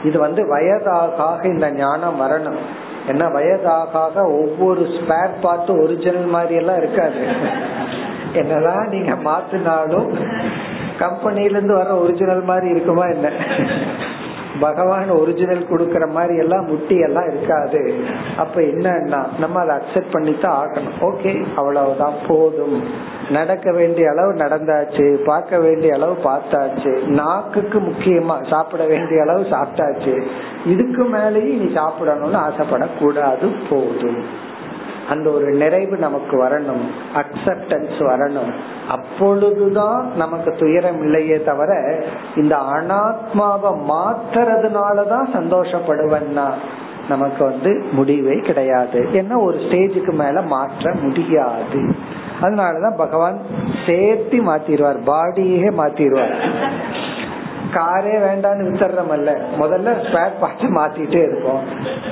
[0.04, 2.60] இது வந்து வயதாக இந்த ஞானம் வரணும்
[3.08, 7.16] என்ன வயதாக ஒவ்வொரு ஸ்பேர் பார்ட் ஒரிஜினல் மாதிரி எல்லாம் இருக்காது.
[8.34, 10.10] என்னதான் நீங்க மாத்தினாலும்
[11.00, 13.32] கம்பெனில இருந்து வர ஒரிஜினல் மாதிரி இருக்குமா என்ன?
[14.60, 17.94] பகவான் ஒரிஜினல் கொடுக்கற மாதிரி எல்லாம் முட்டி எல்லாம் இருக்காது.
[18.38, 20.98] அப்ப என்னன்னா நம்ம அதை அக்செப்ட் பண்ணித்தான் ஆகணும்.
[21.02, 22.84] ஓகே அவ்வளவுதான் போதும்.
[23.30, 30.24] நடக்க வேண்டிய அளவு நடந்தாச்சு பார்க்க வேண்டிய அளவு பார்த்தாச்சு நாக்குக்கு முக்கியமா சாப்பிட வேண்டிய அளவு சாப்பிட்டாச்சு
[30.66, 34.46] இதுக்கு மேலேயும் நீ சாப்பிடணும்னு ஆசைப்படக்கூடாது போதும்.
[35.10, 36.84] அந்த ஒரு நிறைவு நமக்கு வரணும்
[37.16, 38.52] அக்செப்டன்ஸ் வரணும்.
[38.90, 42.00] அப்பொழுதுதான் நமக்கு துயரம் இல்லையே தவிர
[42.36, 46.48] இந்த அனாத்மாவை மாத்துறதுனாலதான் சந்தோஷப்படுவன்னா
[47.10, 49.00] நமக்கு வந்து முடிவே கிடையாது.
[49.14, 51.82] ஏன்னா ஒரு ஸ்டேஜுக்கு மேல மாற்ற முடியாது.
[52.42, 53.40] அதனாலதான் பகவான்
[53.86, 56.36] சேர்த்தி மாத்திடுவார் பாடியே மாத்திடுவார்
[57.74, 61.64] காரே வேண்டான்னு வித்துறமல்ல முதல்ல ஸ்பேர் பார்ட்ஸ் மாத்திட்டே இருப்போம்.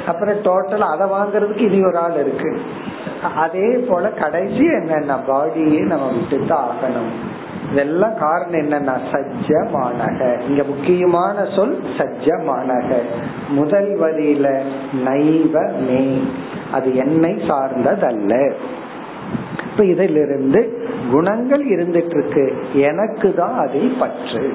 [0.07, 2.61] அப்புறம் டோட்டலா அதை வாங்குறதுக்கு இனி ஒரு ஆள் இருக்கு.
[3.35, 5.15] அதே போல கடைசி என்னென்ன?
[5.15, 7.33] பாடியே நம்ம விட்டுதான் ஆகணும்.
[7.71, 8.97] இதெல்லாம் காரணம் என்னன்னா?
[9.11, 10.41] சஜ்ஜமானக.
[10.49, 12.95] இங்க முக்கியமான சொல் சஜ்ஜமானக.
[13.49, 14.61] முதல் வரியில
[15.05, 16.23] நைவ மே.
[16.71, 18.53] அது என்னை சார்ந்ததல்ல.
[19.71, 22.55] இப்ப இதிலிருந்து குணங்கள் இருந்துட்டு இருக்கு.
[22.73, 24.53] எனக்கு தான் அதில் பற்று.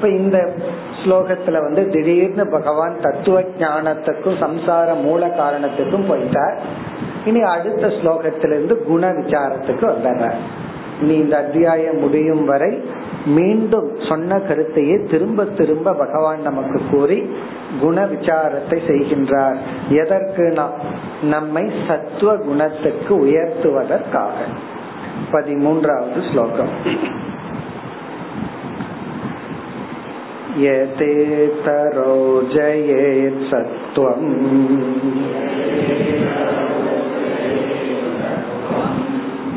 [0.00, 0.54] இப்ப இந்த
[1.04, 6.56] ஸ்லோகத்துல வந்து திடீர்னு பகவான் தத்துவ ஞானத்துக்கும் சம்சார மூல காரணத்துக்கும் போயிட்டார்.
[7.24, 10.30] இனி அடுத்த ஸ்லோகத்திலிருந்து குண விசாரத்துக்கு வந்துடுற
[11.00, 12.82] இனி இந்த அத்தியாயம் முடியும் வரை
[13.26, 17.30] மீண்டும் சொன்ன கருத்தையே திரும்ப திரும்ப பகவான் நமக்கு கூறி
[17.80, 19.56] குண விசாரத்தை செய்கின்றார்.
[19.88, 20.58] எதற்கு
[21.22, 24.32] நம்மை சத்துவ குணத்துக்கு உயர்த்துவதற்காக.
[25.32, 26.72] பதிமூன்றாவது ஸ்லோகம்.
[30.63, 32.15] यतेतरो
[32.53, 34.29] जयेत् सत्त्वम्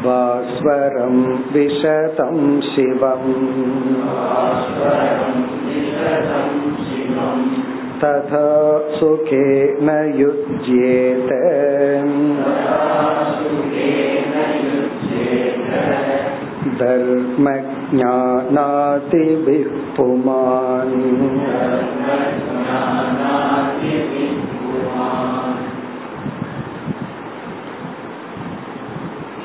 [0.04, 1.16] भास्वरं
[1.52, 2.36] विशतं
[2.70, 3.34] शिवम्
[8.02, 8.46] तथा
[8.96, 9.88] सुखेन
[10.20, 11.30] युज्येत
[16.78, 17.96] धर्मज्ञानातिभिः
[19.96, 20.94] पुमान्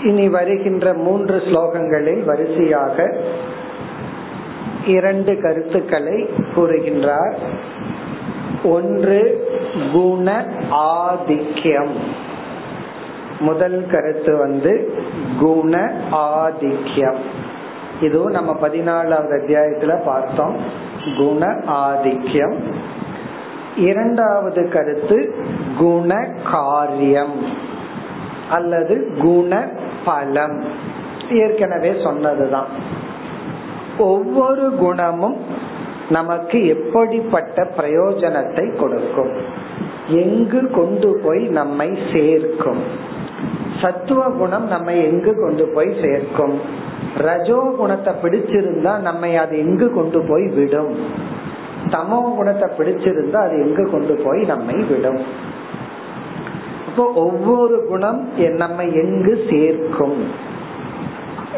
[0.03, 3.15] இனி வருகின்ற மூன்று ஸ்லோகங்களில் வரிசையாக
[4.87, 7.35] இரண்டு கருத்துக்களை கூறுகின்றார்
[8.69, 9.41] ஒன்று
[9.93, 10.45] குண
[10.99, 11.93] ஆதிக்கியம்
[13.38, 15.02] முதல் கருத்து வந்து
[15.40, 17.16] குண ஆதிக்கியம்
[18.00, 20.56] இதுவும் நம்ம பதினாலாவது அத்தியாயத்துல பார்த்தோம்.
[21.18, 22.54] குண ஆதிக்கியம்
[23.76, 25.34] இரண்டாவது கருத்து
[25.78, 27.34] குண காரியம்
[28.50, 29.68] அல்லது குண
[30.04, 30.64] பலம்.
[31.30, 32.68] ஏற்கனவே சொன்னதுதான்.
[33.98, 35.36] ஒவ்வொரு குணமும்
[36.08, 39.32] நமக்கு எப்படிப்பட்ட பிரயோஜனத்தை கொடுக்கும்.
[40.06, 42.82] எங்கு கொண்டு போய் நம்மை சேர்க்கும்.
[43.82, 46.54] சத்துவ குணம் நம்மை எங்கு கொண்டு போய் சேர்க்கும்?
[47.26, 50.92] ரஜோ குணத்தை பிடிச்சிருந்தா நம்மை அது எங்கு கொண்டு போய் விடும்?
[51.94, 55.20] தமோ குணத்தை பிடிச்சிருந்தா அது எங்கு கொண்டு போய் நம்மை விடும்?
[56.88, 58.20] இப்போ ஒவ்வொரு குணம்
[58.56, 60.18] நம்மை எங்கு சேர்க்கும்?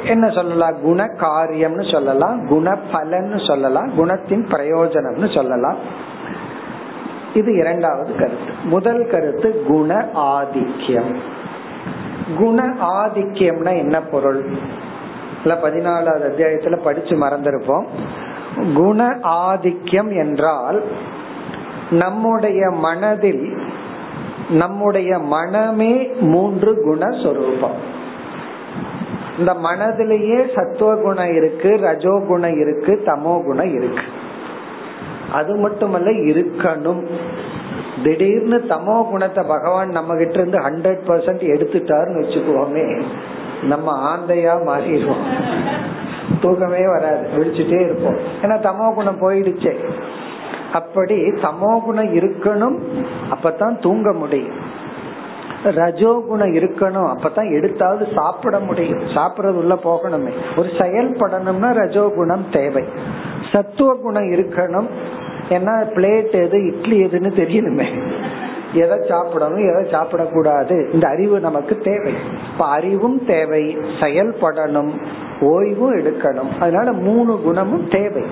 [0.04, 0.76] என்ன சொல்லலாம்?
[0.82, 5.80] குண காரியம்னு சொல்லலாம் குண பலன்னு சொல்லலாம் குணத்தின் பிரயோஜனம்னு சொல்லலாம்.
[7.34, 8.52] இது இரண்டாவது கருத்து.
[8.64, 11.12] முதல் கருத்து குண ஆதிக்கியம்
[12.38, 14.44] குண ஆதிக்கியம்னா என்ன பொருள்?
[15.44, 17.84] பதினாலாவது அத்தியாயத்துல படிச்சு மறந்திருப்போம்.
[18.74, 20.84] குண ஆதிக்கியம் என்றால்
[21.90, 23.58] நம்முடைய மனதில்
[24.50, 27.78] நம்முடைய மனமே மூன்று குணஸ்வரூபம்
[29.38, 34.02] இந்த மனதிலேயே சத்துவ குணம் இருக்கு ரஜோ குணம் இருக்கு தமோ குணம் இருக்கு.
[35.32, 37.06] அது மட்டுமல்ல இருக்கணும்.
[38.04, 43.02] திடீர்னு தமோ குணத்தை பகவான் நம்ம கிட்ட இருந்து ஹண்ட்ரட் பர்சன்ட் எடுத்துட்டாருன்னு வச்சுக்குவோமே
[43.62, 45.24] நம்ம ஆந்தையா மாறிடுவோம்.
[46.40, 48.18] தூக்கமே வராது விழிச்சுட்டே இருப்போம்.
[48.42, 49.74] ஏன்னா தமோ குணம் போயிடுச்சே.
[50.72, 52.76] அப்படி தமோ குணம் இருக்கணும்
[53.30, 54.58] அப்பதான் தூங்க முடியும்.
[55.64, 59.00] ரஜோ குணம் இருக்கணும் அப்பதான் எடுத்தாவது சாப்பிட முடியும்.
[59.00, 60.32] சாப்பிடறது உள்ள போகணுமே.
[60.56, 62.84] ஒரு செயல்படணும்னா ரஜோ குணம் தேவை.
[63.52, 64.88] சத்துவ குணம் இருக்கணும்
[65.50, 67.86] ஏன்னா பிளேட் எது இட்லி எதுன்னு தெரியணுமே.
[68.72, 72.12] எதை சாப்பிடணும் எதை சாப்பிடக்கூடாது இந்த அறிவு நமக்கு தேவை.
[72.52, 74.92] இப்ப அறிவும் தேவை செயல்படணும்
[75.40, 76.50] ஓய்வும் எடுக்கணும்.
[76.60, 78.22] அதனால மூணு குணமும் தேவை.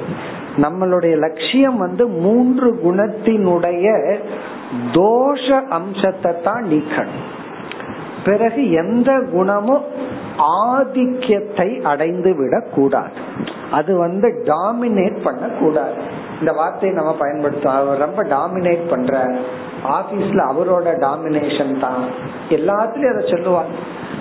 [0.56, 4.16] நம்மளுடைய லட்சியம் வந்து மூன்று குணத்தினுடைய
[4.92, 7.26] தோஷ அம்சத்தை தான் நீக்கணும்.
[8.24, 9.84] பிறகு எந்த குணமும்
[10.66, 13.18] ஆதிக்கியத்தை அடைந்து விடக்கூடாது
[13.70, 17.72] அது வந்து டாமினேட் பண்ண கூடாது இந்த வார்த்தையை நம்ம பயன்படுத்தும்.
[17.72, 19.26] அவர் ரொம்ப டாமினேட் பண்ற
[19.98, 22.02] ஆபீஸ்ல அவரோட டாமினேஷன் தான்.
[22.48, 23.74] எல்லாத்துலயும் அதை சொல்லுவாங்க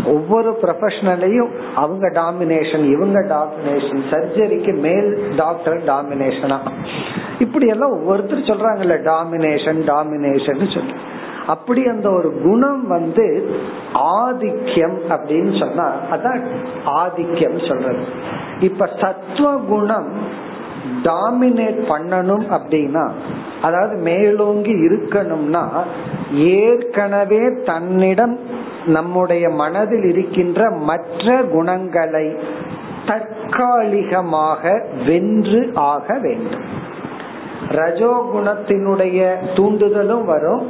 [0.05, 6.59] ஒவ்வொரு ப்ரொஃபஷனலையும் அவங்க டாமினேஷன் இவங்க டாமினேஷன் சர்ஜரிக்கு மேல் டாக்டர் டாமினேஷனா
[7.39, 10.93] இப்படி எல்லாம் ஒவ்வொருத்தர் சொல்றாங்கல்ல டாமினேஷன் டாமினேஷன் சொல்லி.
[11.47, 13.25] அப்படி அந்த ஒரு குணம் வந்து
[13.93, 16.41] ஆதிக்கியம் அப்படின்னு சொன்னா அதான்
[16.85, 18.03] ஆதிக்கம் சொல்றது.
[18.59, 20.09] இப்ப சத்துவ குணம்
[21.03, 23.11] டாமினேட் பண்ணணும் அப்படின்னா
[23.61, 25.63] அதாவது மேலோங்கி இருக்கணும்னா
[26.33, 28.39] ஏற்கனவே தன்னிடம்
[28.85, 32.35] நம்முடைய மனதில் இருக்கின்ற மற்ற குணங்களை
[33.05, 36.65] தற்காலிகமாக வென்று ஆக வேண்டும்.
[37.69, 40.67] ரஜோகுணத்தினுடைய தூண்டுதலும் வரும்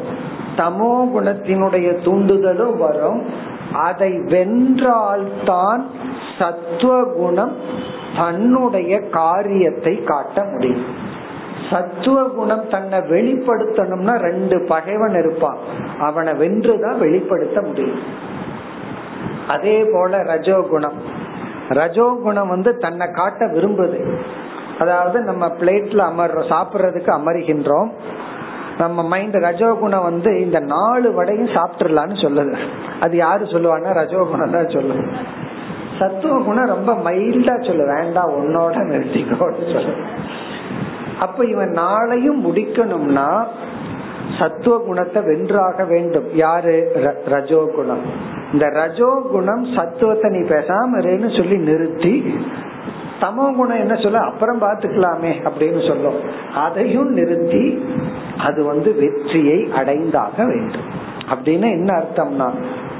[0.57, 3.25] தமோ குணத்தினுடைய தூண்டுதலும் வரும்.
[3.73, 5.85] அதை வென்றால்தான்
[6.39, 7.55] சத்துவ குணம்
[8.17, 10.85] தன்னுடைய காரியத்தை காட்ட முடியும்.
[11.71, 15.57] சத்துவ குணம் தன்னை வெளிப்படுத்தணும்னா ரெண்டு பகைவன் இருப்பான்.
[15.99, 17.99] அவனை வென்றுதான் வெளிப்படுத்த முடியும்.
[19.47, 20.97] அதே போல ரஜோகுணம்.
[21.69, 24.17] ரஜோகுணம் வந்து தன்னை காட்ட விரும்புது.
[24.79, 27.89] அதாவது நம்ம பிளேட்ல அமர்ற சாப்பிடுறதுக்கு அமருகின்றோம்.
[28.77, 32.55] நம்ம மைண்ட் ரஜோகுணம் வந்து இந்த நாலு வடையும் சாப்பிட்டுலான்னு சொல்லுது
[32.99, 35.13] அது யாரு சொல்லுவான்னா ரஜோகுணம் தான் சொல்லுது.
[35.99, 39.93] சத்துவ குணம் ரொம்ப மைல்டா சொல்லு வேண்டாம் உன்னோட நிறுத்திக்கோன்னு சொல்லு.
[41.19, 43.29] அப்ப இவன் நாளையும் முடிக்கணும்னா
[44.39, 46.27] சத்துவ குணத்தை வென்றாக வேண்டும்.
[46.35, 46.75] யாரு?
[47.25, 48.03] ரஜோ குணம்
[48.53, 52.13] இந்த ரஜோ குணம் சத்துவத்தை நீ பேசாம இருன்னு சொல்லி நிறுத்தி
[53.21, 54.19] தமோ குணம் என்ன சொல்ல?
[54.19, 56.19] அப்புறம் பாத்துக்கலாமே அப்படின்னு சொல்லும்.
[56.55, 57.63] அதையும் நிறுத்தி
[58.37, 60.87] அது வந்து வெற்றியை அடைந்தாக வேண்டும்.
[61.33, 62.49] அப்படின்னு என்ன அர்த்தம்னா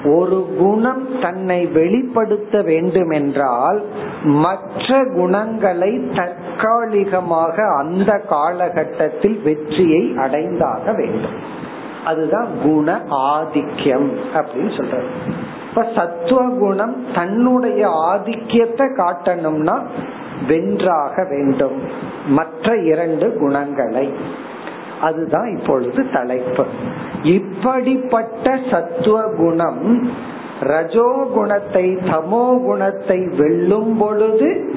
[0.04, 3.82] ஒரு குணம் தன்னை வெளிப்படுத்த வேண்டும் என்றால்
[4.24, 11.66] மற்ற குணங்களை தற்காலிகமாக அந்த காலகட்டத்தில் வெற்றியை அடைந்தாக வேண்டும்.
[12.06, 15.06] அதுதான் குண ஆதிக்கியம் அப்படின்னு சொல்றது.
[15.70, 19.82] இப்ப சத்துவ குணம் தன்னுடைய ஆதிக்கியத்தை காட்டணும்னா
[20.48, 21.82] வென்றாக வேண்டும்.
[22.28, 24.14] மற்ற இரண்டு குணங்களை.
[25.02, 26.66] அதுதான் இப்பொழுது தலைப்பு.
[27.24, 30.12] இப்படிப்பட்ட சத்துவ குணம்
[30.62, 34.76] ரஜோ குணத்தை தமோ குணத்தை வெல்லும் பொழுது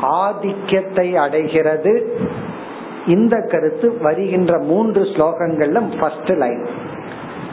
[0.00, 2.16] ஆதிக்கத்தை அடைகிறது.
[3.06, 6.66] இந்த கருத்து வருகின்ற மூன்று ஸ்லோகங்கள்ல ஃபர்ஸ்ட் லைன்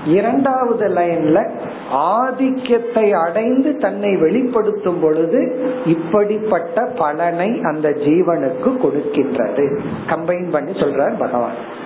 [0.06, 1.50] இரண்டாவது லைன்ல
[1.90, 5.56] ஆதிக்கத்தை அடைந்து தன்னை வெளிப்படுத்தும் பொழுது
[5.86, 9.80] இப்படிப்பட்ட பலனை அந்த ஜீவனுக்கு கொடுக்கின்றது.
[10.08, 11.84] கம்பைன் பண்ணி சொல்றார் பகவான்.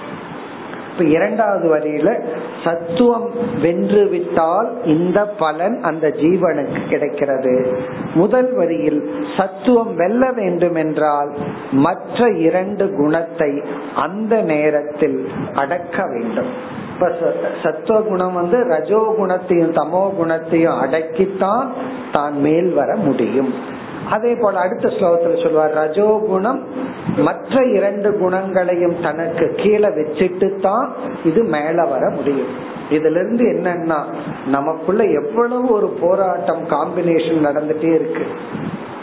[0.91, 2.09] இப்ப இரண்டாவது வரியில
[2.63, 3.27] சத்துவம்
[3.61, 7.53] வென்று விட்டால் இந்த பலன் அந்த ஜீவனுக்கு கிடைக்கிறது.
[8.13, 9.01] முதல் வரியில்
[9.37, 11.31] சத்துவம் வெல்ல வேண்டும் என்றால்
[11.71, 13.51] மற்ற இரண்டு குணத்தை
[13.95, 15.19] அந்த நேரத்தில்
[15.53, 16.51] அடக்க வேண்டும்.
[16.93, 17.11] இப்ப
[17.63, 21.67] சத்துவ குணம் வந்து ரஜோ குணத்தையும் தமோ குணத்தையும் அடக்கித்தான்
[22.11, 23.53] தான் மேல் வர முடியும்.
[24.09, 26.59] அதே போல அடுத்த ஸ்லோகத்துல சொல்வார் ரஜோகுணம்
[27.17, 30.87] மற்ற இரண்டு குணங்களையும் தனக்கு கீழே வச்சுட்டு தான்
[31.23, 32.51] இது மேல வர முடியும்.
[32.89, 33.99] இதுல இருந்து என்னன்னா
[34.47, 38.25] நமக்குள்ள எவ்வளவு ஒரு போராட்டம் காம்பினேஷன் நடந்துட்டே இருக்கு.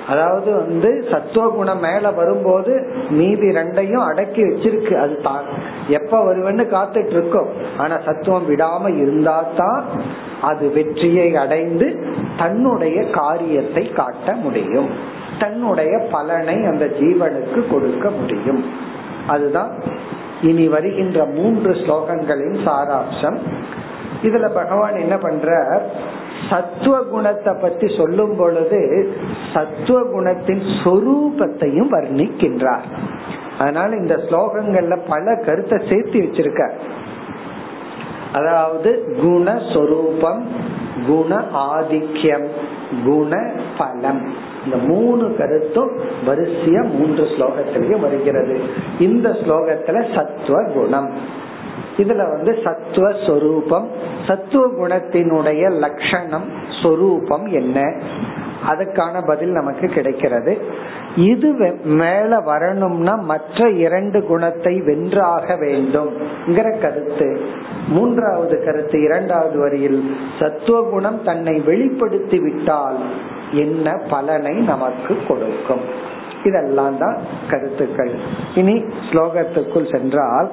[0.08, 2.72] அதாவது வந்து சத்துவ குணம் மேல வரும்போது
[3.10, 4.94] மீதி ரெண்டையும் அடக்கி வச்சிருக்கு.
[5.04, 5.44] அது தான்
[5.88, 9.80] எப்ப வருவன்னு காத்துட்டு இருக்கோம் ஆனா சத்துவம் விடாம இருந்தா தான்
[10.40, 11.88] அது வெற்றியை அடைந்து
[12.38, 14.90] தன்னுடைய காரியத்தை காட்ட முடியும்.
[15.38, 18.62] தன்னுடைய பலனை அந்த ஜீவனுக்கு கொடுக்க முடியும்.
[19.26, 19.72] அதுதான்
[20.42, 23.38] இனி வருகின்ற மூன்று ஸ்லோகங்களின் சாராம்சம்.
[24.22, 25.48] இதுல பகவான் என்ன பண்ற
[26.50, 29.08] சத்துவ குணத்தை பத்தி சொல்லும் பொழுது
[29.54, 32.86] சத்துவ குணத்தின் சொரூபத்தையும் வர்ணிக்கின்றார்.
[33.58, 36.62] அதனால இந்த ஸ்லோகங்கள்ல பல கருத்தை சேர்த்து வச்சிருக்க
[38.32, 38.90] அதாவது
[39.22, 40.42] குணஸ்வரூபம்
[41.06, 42.46] குண ஆதிக்கம்
[43.04, 43.32] குண
[43.78, 44.22] பலம்.
[44.64, 45.90] இந்த மூணு கருத்தும்
[46.26, 48.60] வரிசையா மூன்று ஸ்லோகத்திலையும் வருகிறது.
[48.98, 51.10] இந்த ஸ்லோகத்துல சத்துவ குணம்
[51.96, 53.90] இதுல வந்து சத்துவ சொரூபம்
[54.26, 56.48] சத்துவ குணத்தினுடைய லட்சணம்
[56.82, 57.94] சொரூபம் என்ன?
[58.68, 60.58] அதுக்கான பதில் நமக்கு கிடைக்கிறது.
[61.16, 61.52] இது
[61.84, 66.12] மேல வரணும்னா மற்ற இரண்டு குணத்தை வென்றாக வேண்டும்.
[66.54, 67.40] கருத்து.
[67.88, 72.96] மூன்றாவது கருத்து இரண்டாவது வரியில் சத்துவ குணம் தன்னை வெளிப்படுத்தி விட்டால்
[73.52, 76.14] என்ன பலனை நமக்கு கொடுக்கும்?
[76.44, 77.18] இதெல்லாம் தான்
[77.50, 78.10] கருத்துக்கள்.
[78.54, 80.50] இனி ஸ்லோகத்துக்குள் சென்றால்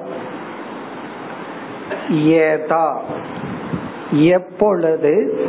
[2.10, 3.02] ஏதா.
[4.10, 5.40] எப்பொழுது?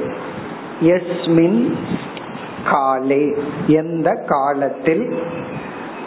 [0.81, 1.77] எஸ்மின்
[2.69, 3.35] காலே.
[3.67, 5.23] எந்த காலத்தில்?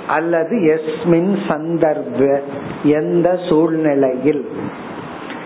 [0.09, 2.41] அல்லது எஸ்மின் சந்தர்ப்ப?
[2.83, 4.49] எந்த சூழ்நிலையில்?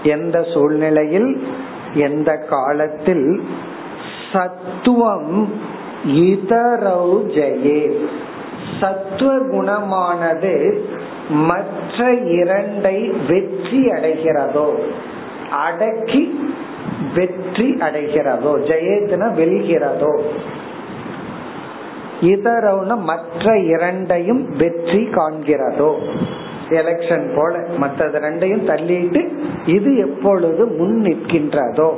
[0.03, 1.47] எந்த சூழ்நிலையில்?
[1.95, 3.43] எந்த காலத்தில்?
[4.33, 5.53] சத்துவம்
[6.07, 8.07] இதரௌ ஜெயே
[8.81, 10.81] சத்துவ குணமானது
[11.49, 11.99] மற்ற
[12.33, 14.69] இரண்டை வெற்றி அடைகிறதோ
[15.65, 16.23] அடக்கி
[17.15, 20.13] வெற்றி அடைகிறதோ ஜெயத்தின வெல்கிறதோ
[22.23, 25.91] இதரவுன மற்ற இரண்டையும் வெற்றி காண்கிறதோ
[26.71, 29.23] எலெக்ஷன் போல மற்றது ரெண்டையும் தள்ளிட்டு
[29.67, 31.91] இது எப்பொழுது முன் நிற்கின்றதோ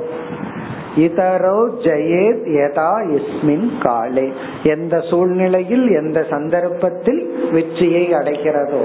[0.97, 4.33] இதரோ ஜெயேத் யதா இஸ்மின் காலே.
[4.63, 8.85] எந்த சூழ்நிலையில் எந்த சந்தர்ப்பத்தில் வெற்றியை அடைகிறதோ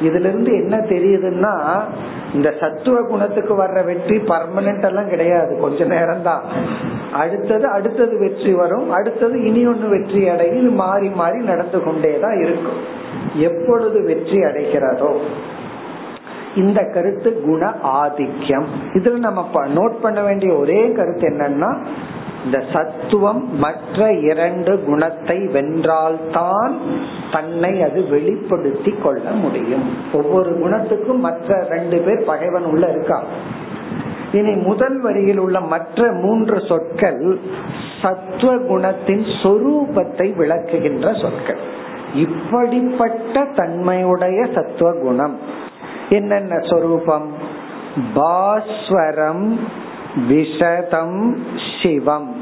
[0.00, 1.52] இதுல இருந்து என்ன தெரியுதுன்னா
[2.34, 5.58] இந்த சத்துவ குணத்துக்கு வர்ற வெற்றி பர்மனன்ட் எல்லாம் கிடையாது.
[5.60, 6.42] கொஞ்ச நேரம் தான்
[7.12, 8.90] அடுத்தது அடுத்தது வெற்றி வரும்.
[8.90, 10.74] அடுத்தது இனி ஒன்னு வெற்றி அடையும்.
[10.74, 12.80] மாறி மாறி நடந்து கொண்டேதான் இருக்கும்.
[13.34, 15.12] எப்பொழுது வெற்றி அடைகிறதோ
[16.56, 18.66] இந்த கருத்து குண ஆதிக்கம்.
[18.92, 21.76] இதுல நம்ம நோட் பண்ண வேண்டிய ஒரே கருத்து என்னன்னா
[22.44, 26.72] இந்த சத்துவம் மற்ற இரண்டு குணத்தை வென்றால்தான்
[27.32, 29.96] தன்னை அது வெளிப்படுத்தி கொள்ள முடியும்.
[30.12, 33.22] ஒவ்வொரு குணத்துக்கும் மற்ற ரெண்டு பேர் பகைவன் உள்ள இருக்கா?
[34.32, 37.38] இனி முதல் வரியில் உள்ள மற்ற மூன்று சொற்கள்
[38.02, 41.58] சத்துவ குணத்தின் சொரூபத்தை விளக்குகின்ற சொற்கள்.
[42.14, 45.38] இப்படிப்பட்ட தன்மையுடைய சத்துவ குணம்.
[46.12, 47.32] என்னென்ன சொரூபம்?
[48.14, 49.68] பாஸ்வரம்
[50.28, 51.36] விஷதம்
[51.82, 52.36] சிவம்.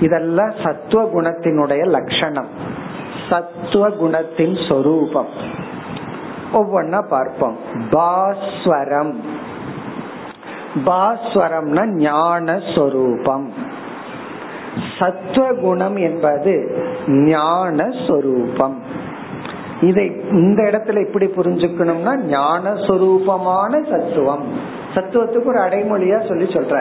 [0.00, 2.48] இதெல்லாம் சத்துவ குணத்தினுடைய லட்சணம்.
[3.30, 5.28] சத்துவ குணத்தின் சொரூபம்.
[6.52, 7.58] ஒவ்வொன்னா பார்ப்போம்.
[7.90, 9.20] பாஸ்வரம்.
[10.86, 13.52] பாஸ்வரம்னா ஞான சொரூபம்.
[14.98, 18.82] சத்துவகுணம் என்பது ஞான சொரூபம்.
[19.88, 24.46] இதை இந்த இடத்துல இப்படி புரிஞ்சுக்கணும்னா ஞான சொரூபமான சத்துவம்.
[24.94, 26.76] சத்துவத்துக்கு ஒரு அடைமொழியா சொல்லி சொல்ற.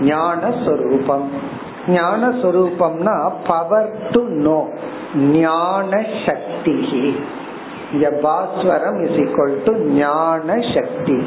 [0.00, 1.28] ஞான சொரூபம்
[1.88, 3.16] ஞான சொரூபம்னா
[3.46, 4.60] பவர் டு நோ
[5.16, 6.78] ஞான சக்தி
[8.00, 11.18] யபாஸ்வரம் இஸ் ஈக்வல் டு ஞான சக்தி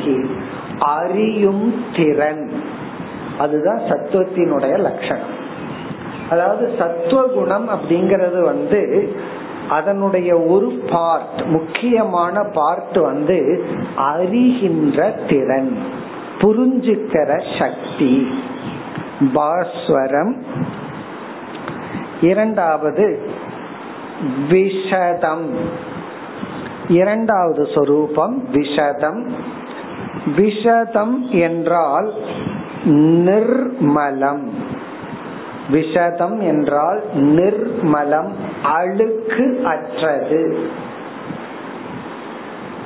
[0.79, 1.65] அறியும்
[1.95, 2.45] திறன்.
[3.37, 5.33] அதுதான் சத்துவத்தினுடைய லட்சணம்.
[6.29, 8.81] அதாவது சத்துவ குணம் அப்படிங்கறது வந்து
[9.69, 13.65] அதனுடைய ஒரு பார்ட் முக்கியமான பார்ட் வந்து
[13.97, 15.77] அறிகின்ற திறன்
[16.37, 18.27] புரிஞ்சுக்கிற சக்தி.
[19.33, 20.43] பாஸ்வரம்.
[22.21, 23.29] இரண்டாவது
[24.49, 25.49] விஷதம்.
[26.87, 29.31] இரண்டாவது சொரூபம் விஷதம்.
[30.37, 32.13] விஷதம் என்றால்
[32.85, 34.49] நிர்மலம்.
[35.71, 40.59] விஷதம் என்றால் நிர்மலம் அழுக்கு அற்றது.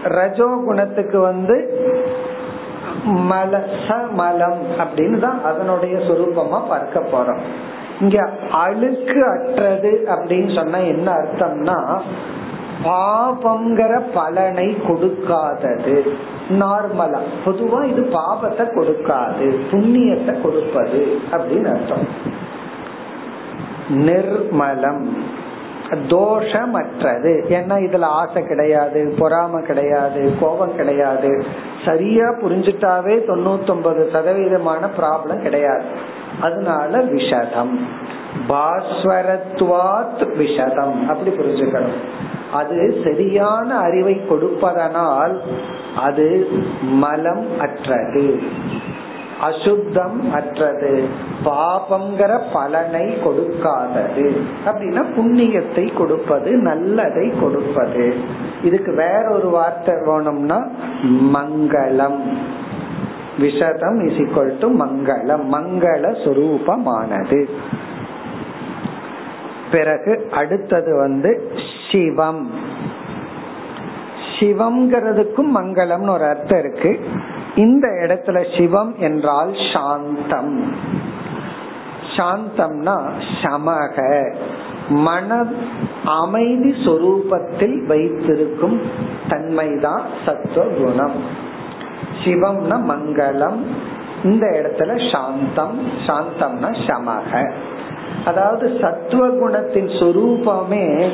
[0.03, 1.85] ரஜோ குணத்துக்கு வந்து
[3.05, 7.39] மல சமலம் அப்படின்னு தான் அதனுடைய சுரூபமா பார்க்க போறோம்.
[8.01, 11.99] இங்க அழுக்கு அற்றது அப்படின்னு சொன்னா என்ன அர்த்தம்னா
[12.83, 16.09] பாபங்கிற பலனை கொடுக்காதது.
[16.49, 17.19] நார்மலா.
[17.45, 19.59] பொதுவா இது பாபத்தை கொடுக்காது.
[19.71, 22.35] புண்ணியத்தை கொடுப்பது அப்படின்னு அர்த்தம்.
[23.89, 25.17] நிர்மலம்.
[25.91, 27.43] தோஷமற்றது.
[27.49, 31.45] ஏன்னா இதுல ஆசை கிடையாது பொறாம கிடையாது கோபம் கிடையாது.
[31.85, 35.83] சரியா புரிஞ்சுட்டாவே தொண்ணூத்தி ஒன்பது சதவீதமான ப்ராப்ளம் கிடையாது.
[36.41, 37.79] அதனால விஷதம்.
[38.49, 41.07] பாஸ்வரத்வாத் விஷதம்.
[41.07, 42.25] அப்படி புரிஞ்சுக்கணும்.
[42.53, 45.41] அது சரியான அறிவை கொடுப்பதனால்
[45.97, 46.47] அது
[46.81, 48.41] மலம் அற்றது.
[49.41, 51.07] அசுத்தம் அற்றது
[51.45, 54.41] பாபங்கிற பலனை கொடுக்காதது.
[54.65, 58.15] அப்படின்னா புண்ணியத்தை கொடுப்பது நல்லதை கொடுப்பது.
[58.63, 60.67] இதுக்கு வேற ஒரு வார்த்தை வேணும்னா
[61.33, 62.19] மங்களம்.
[63.39, 65.45] விஷதம் இஸ் ஈக்வல் டு மங்களம்.
[65.51, 67.49] மங்கள சுரூபமானது
[69.71, 71.51] பிறகு அடுத்தது வந்து
[71.91, 72.51] சிவம்.
[74.39, 76.99] சிவம்ங்கிறதுக்கும் மங்களம்னு ஒரு அர்த்தம் இருக்கு.
[77.57, 80.75] இந்த இடத்துல சிவம் என்றால் சாந்தம்.
[82.17, 84.35] சாந்தம்னா சமக.
[84.89, 85.45] மன
[86.05, 88.81] அமைதி சொரூபத்தில் வைத்திருக்கும்
[89.29, 91.21] தன்மைதான் சத்துவ குணம்
[92.23, 93.59] சிவம்னா மங்களம்.
[94.23, 95.79] இந்த இடத்துல சாந்தம்.
[96.07, 97.51] சாந்தம்னா சமக.
[98.25, 101.13] அதாவது சத்துவ குணத்தின் சொரூபமே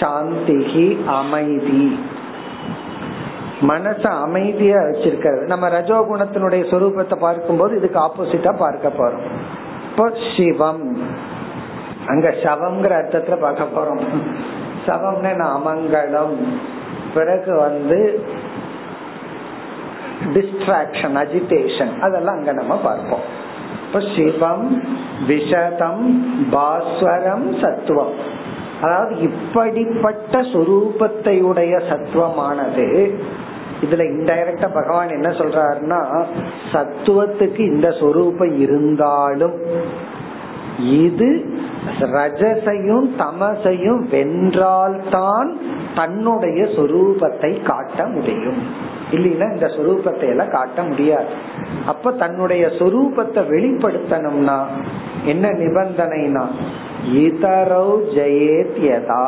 [0.00, 1.98] சாந்திகி அமைதி.
[3.62, 9.30] மனச அமைதியா வச்சிருக்கிறது நம்ம ரஜோகுணத்தினுடைய சொரூபத்தை பார்க்கும்போது இதுக்கு ஆப்போசிட்டா பார்க்க போறோம்.
[9.90, 11.02] இப்போ சிவம்.
[12.06, 14.00] அங்க சவம்ங்கிற அர்த்தத்துல பார்க்க போறோம்.
[14.86, 16.36] சவம்னா அமங்கலம்.
[17.14, 18.24] பிறகு வந்து
[20.34, 23.40] டிஸ்ட்ராக்ஷன் அஜிடேஷன் அதெல்லாம் அங்க நம்ம பார்ப்போம்.
[23.86, 24.82] இப்ப சிவம்
[25.26, 28.40] விஷதம் பாஸ்வரம் சத்துவம்.
[28.82, 33.18] அதாவது இப்படிப்பட்ட சுரூபத்தையுடைய சத்துவமானது
[33.82, 36.00] இதுல இன்டைரக்டா பகவான் என்ன சொல்றாருன்னா
[36.72, 39.58] சத்துவத்துக்கு இந்த சொரூபம் இருந்தாலும்
[40.78, 41.28] இது
[42.00, 45.50] ரஜசையும் தமசையும் வென்றால்தான்
[45.94, 48.60] தன்னுடைய சொரூபத்தை காட்ட முடியும்.
[49.12, 51.26] இல்லைன்னா இந்த சொரூபத்தை எல்லாம் காட்ட முடியாது.
[51.86, 54.58] அப்ப தன்னுடைய சொரூபத்தை வெளிப்படுத்தணும்னா
[55.24, 56.44] என்ன நிபந்தனைனா
[57.12, 59.26] இதரோ ஜெயேத் யதா.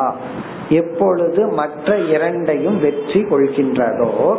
[0.69, 4.37] எப்பொழுது மற்ற இரண்டையும் வெற்றி கொள்கின்றதோ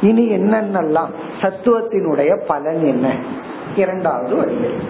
[0.00, 1.10] இனி என்னென்னலாம்?
[1.40, 3.14] சத்துவத்தினுடைய பலன் என்ன?
[3.76, 4.80] இரண்டாவது வழியில்.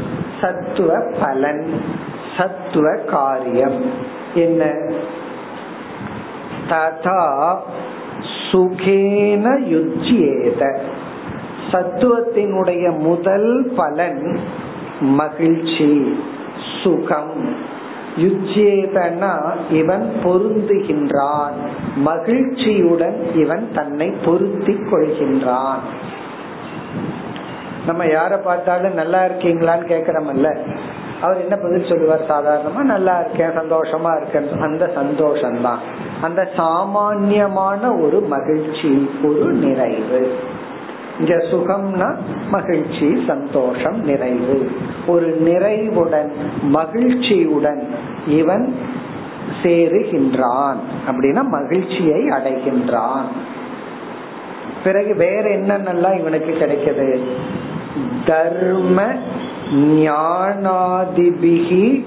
[0.40, 1.80] சத்துவ பலன்
[2.36, 3.90] சத்துவ காரியம்.
[4.34, 4.64] என்ன?
[6.68, 7.56] ததா
[8.52, 10.78] சுகேன யுஜ்யேத.
[11.72, 14.38] சத்துவத்தினுடைய முதல் பலன்
[15.00, 16.18] மகிழ்ச்சி
[16.82, 17.63] சுகம்.
[18.16, 21.52] யுச்சேதனா இவன் பொருந்துகின்றான்.
[21.96, 25.82] மகிழ்ச்சியுடன் இவன் தன்னை பொருத்தி கொள்கின்றான்.
[27.86, 30.58] நம்ம யார பார்த்தாலும் நல்லா இருக்கீங்களான்னு கேக்குறோம்ல
[31.22, 32.26] அவர் என்ன பதில் சொல்லுவார்?
[32.28, 34.60] சாதாரணமா நல்லா இருக்கேன் சந்தோஷமா இருக்கேன்.
[34.60, 35.78] அந்த சந்தோஷம்தான்.
[36.22, 40.34] அந்த சாமான்யமான ஒரு மகிழ்ச்சி ஒரு நிறைவு.
[41.18, 42.16] இங்க சுகம்னா
[42.50, 44.70] மகிழ்ச்சி சந்தோஷம் நிறைவு.
[45.06, 47.88] ஒரு நிறைவுடன் மகிழ்ச்சியுடன்
[48.26, 48.76] இவன்
[49.62, 50.76] சேருகின்றான்.
[51.08, 53.24] அப்படின்னா மகிழ்ச்சியை அடைகின்றான்.
[54.84, 57.20] பிறகு வேற என்னென்னலாம் இவனுக்கு கிடைக்குது?
[58.26, 59.12] தர்ம
[59.74, 62.04] ஞானாதிபிகி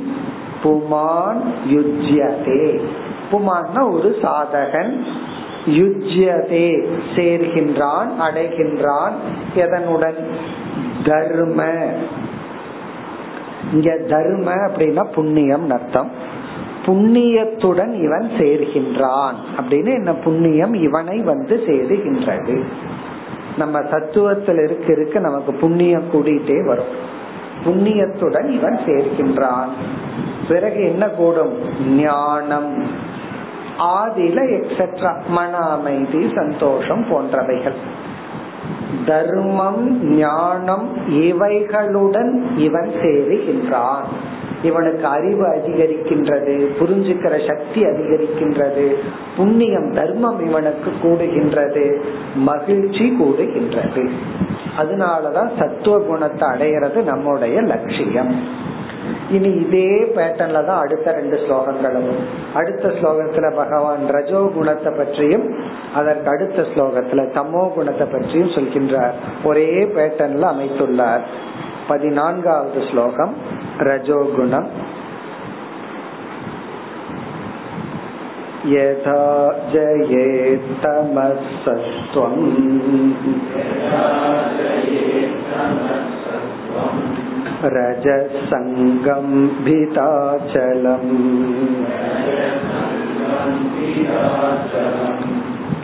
[0.64, 2.82] புமான் யுஜ்யதே.
[3.32, 5.05] புமான்னா ஒரு சாதகன்
[5.68, 9.13] யுஜ்யதே சேர்கின்றான் அடைகின்றான்
[9.55, 10.24] எதனுடன்?
[11.03, 11.86] தர்ம.
[13.74, 16.11] இங்க தர்ம அப்படின்னா புண்ணியம் அர்த்தம்.
[16.86, 19.34] புண்ணியத்துடன் இவன் சேர்கின்றான்.
[19.57, 20.74] அப்படின்னு என்ன புண்ணியம்?
[20.74, 22.63] இவனை வந்து சேருகின்றது.
[23.57, 27.05] நம்ம தத்துவத்தில் இருக்க இருக்க நமக்கு புண்ணியம் கூடிட்டே வரும்.
[27.65, 29.70] புண்ணியத்துடன் இவன் சேர்க்கின்றான்
[30.47, 31.53] பிறகு என்ன கூடும்?
[31.88, 32.84] ஞானம்.
[33.80, 37.78] ஆதில எக்ஸெட்ரா மன அமைதி சந்தோஷம் போன்றவைகள்.
[39.05, 44.07] தர்மம் ஞானம் இவைகளுடன் இவன் சேருகின்றான்.
[44.63, 48.93] இவனுக்கு அறிவு அதிகரிக்கின்றது புரிஞ்சுக்கிற சக்தி அதிகரிக்கின்றது
[49.38, 52.01] புண்ணியம் தர்மம் இவனுக்கு கூடுகின்றது
[52.36, 54.09] மகிழ்ச்சி கூடுகின்றது.
[54.78, 58.65] அதனாலதான் சத்துவ குணத்தை அடையிறது நம்முடைய லட்சியம்.
[59.30, 62.09] இனி இதே பேட்டர்ல தான் அடுத்த ரெண்டு ஸ்லோகங்களும்
[62.55, 65.46] அடுத்த ஸ்லோகத்துல பகவான் ரஜோ குணத்தை பற்றியும்
[65.94, 71.24] அதற்கு அடுத்த ஸ்லோகத்துல தமோ குணத்தை பற்றியும் சொல்கின்றார் ஒரே பேட்டர்ன்ல அமைத்துள்ளார்
[71.88, 73.34] பதினான்காவது ஸ்லோகம்
[73.82, 74.68] ரஜோகுணம்
[78.64, 79.22] यथा
[79.72, 81.40] जयेत्तमः
[87.46, 89.26] सत्त्वम् रजसङ्गं
[89.64, 91.12] भिताचलम्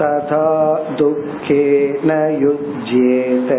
[0.01, 0.47] तथा
[0.99, 2.11] दुःखेन
[2.43, 3.51] युज्येत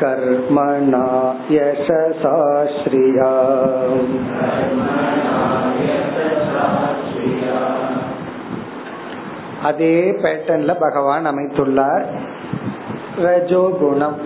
[0.00, 1.06] कर्मणा
[1.50, 2.36] यशसा
[2.78, 3.32] श्रिया
[9.68, 12.04] அதே பேட்டர்ன்ல பகவான் அமைத்துள்ளார்
[13.25, 14.17] ரஜோகுணம்.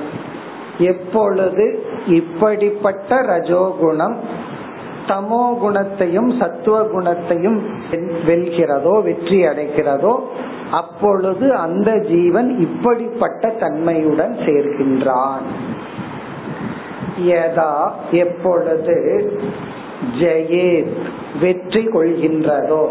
[0.91, 1.65] எப்பொழுது
[2.07, 4.17] இப்படிப்பட்ட ரஜோகுணம்
[5.07, 7.57] தமோ குணத்தையும் சத்துவ குணத்தையும்
[8.27, 10.13] வெல்கிறதோ வெற்றி அடைக்கிறதோ
[10.71, 15.45] அப்பொழுது அந்த ஜீவன் இப்படிப்பட்ட தன்மையுடன் சேர்கின்றான்.
[17.27, 17.71] யதா
[18.11, 18.97] எப்பொழுது
[20.19, 20.91] ஜெயேத்
[21.39, 22.83] வெற்றி கொள்கின்றதோ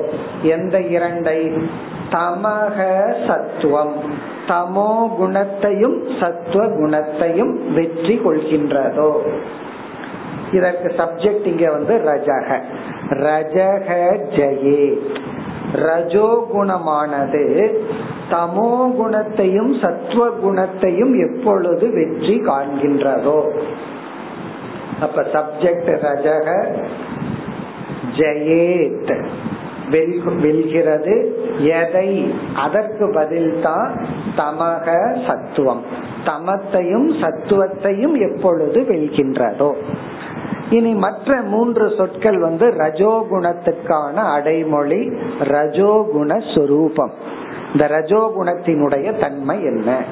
[0.54, 1.40] எந்த இரண்டை?
[2.12, 3.94] தமக சத்துவம்.
[4.48, 9.16] தமோ குணத்தையும் சத்துவ குணத்தையும் வெற்றி கொள்கின்றதோ.
[10.52, 12.60] இதற்கு சப்ஜெக்ட் இங்க வந்து ரஜக.
[13.10, 14.98] ரஜக ஜெயே.
[15.72, 17.72] ரஜோ குணமானது
[18.30, 23.44] தமோ குணத்தையும் சத்துவ குணத்தையும் எப்பொழுது வெற்றி காண்கின்றதோ.
[25.00, 26.66] அப்ப சப்ஜெக்ட் ரஜக
[28.16, 29.24] ஜெயேத்.
[29.90, 31.38] வெல்கிறது.
[31.58, 32.34] எதை?
[32.56, 34.06] அதற்கு பதில் தான்
[34.36, 35.82] தமக சத்துவம்.
[36.24, 39.72] தமத்தையும் சத்துவத்தையும் எப்பொழுது வெல்கின்றதோ.
[40.70, 47.12] இனி மற்ற மூன்று சொற்கள் வந்து ரஜோகுணத்துக்கான அடைமொழி ரஜோகுண சொரூபம்.
[47.72, 50.02] இந்த ரஜோகுணத்தினுடைய தன்மை என்ன?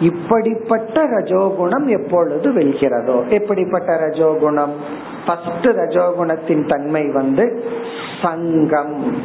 [0.00, 3.28] இப்படிப்பட்ட ரஜோகுணம் எப்பொழுது வெல்கிறதோ?
[3.28, 4.72] எப்படிப்பட்ட ரஜோகுணம்?
[5.26, 7.64] ஃபர்ஸ்ட் ரஜோகுணத்தின் தன்மை வந்து
[8.24, 9.16] சங்கம்.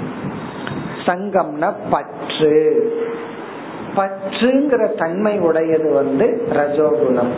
[1.06, 2.58] சங்கம்னா பற்று.
[3.96, 7.34] பற்றுங்கிற தன்மை உடையது வந்து ரஜோகுணம்.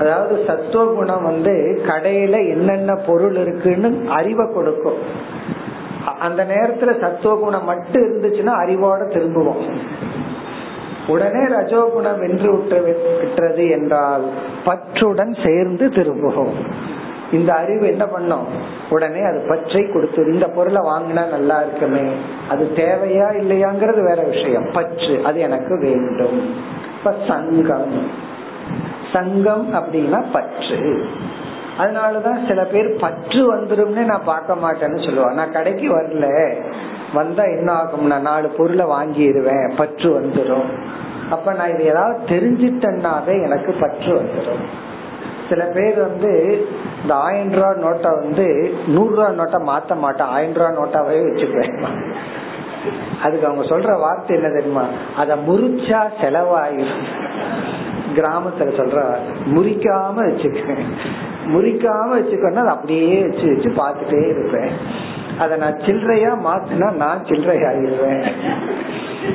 [0.00, 5.32] அதாவது சத்துவ குணம் வந்து கடையில என்னென்ன பொருள் இருக்குன்னு அறிவை கொடுக்கும்.
[6.18, 9.74] அந்த நேரத்துல சத்துவ குணம் மட்டும் இருந்துச்சுன்னா அறிவோட திரும்புவோம்.
[11.06, 14.24] உடனே ரஜோகுணம் வென்று விட்டு விட்டுறது என்றால்
[14.66, 16.54] பற்றுடன் சேர்ந்து திரும்புவோம்.
[17.34, 18.46] இந்த அறிவு என்ன பண்ணும்?
[18.90, 22.04] உடனே அது பச்சை கொடுத்து இந்த பொருளை வாங்கினா நல்லா இருக்குமே
[22.48, 24.66] அது தேவையா இல்லையாங்கிறது வேற விஷயம்.
[24.72, 26.38] பற்று அது எனக்கு வேண்டும்.
[26.98, 27.96] இப்ப சங்கம்.
[29.12, 30.80] சங்கம் அப்படின்னா பற்று.
[31.78, 36.26] அதனாலதான் சில பேர் பற்று வந்துரும்னு நான் பார்க்க மாட்டேன்னு சொல்லுவான் நான் கடைக்கு வரல.
[37.14, 39.72] வந்தா என்ன ஆகும்னா நாலு பொருளை வாங்கிடுவேன்.
[39.76, 40.70] பற்று வந்துடும்
[41.30, 44.64] அப்ப நான் இது ஏதாவது தெரிஞ்சிட்டேன்னாவே எனக்கு பற்று வந்துடும்
[45.48, 46.32] சில பேர் வந்து
[47.04, 50.26] இந்த ஆயிரம் ரூபா நோட்டை வந்து நூறு ரூபா நோட்டை மாத்த மாட்டேன்.
[50.26, 51.74] ஆயிரம் ரூபா நோட்டாவே வச்சுக்குவேன்.
[53.22, 54.84] அதுக்கு அவங்க சொல்ற வார்த்தை என்ன தெரியுமா?
[55.16, 57.04] அத முறிச்சா செலவாயிரும்.
[58.16, 58.98] கிராமத்துல சொல்ற
[59.54, 60.84] முறிக்காம வச்சுக்கிறேன்
[61.46, 64.70] முறிக்காம வச்சுக்கோன்னா அப்படியே வச்சு வச்சு பார்த்துட்டே இருப்பேன்.
[65.38, 68.26] அத நான் சில்லறையா மாத்தினா நான் சில்லறை ஆயிடுவேன்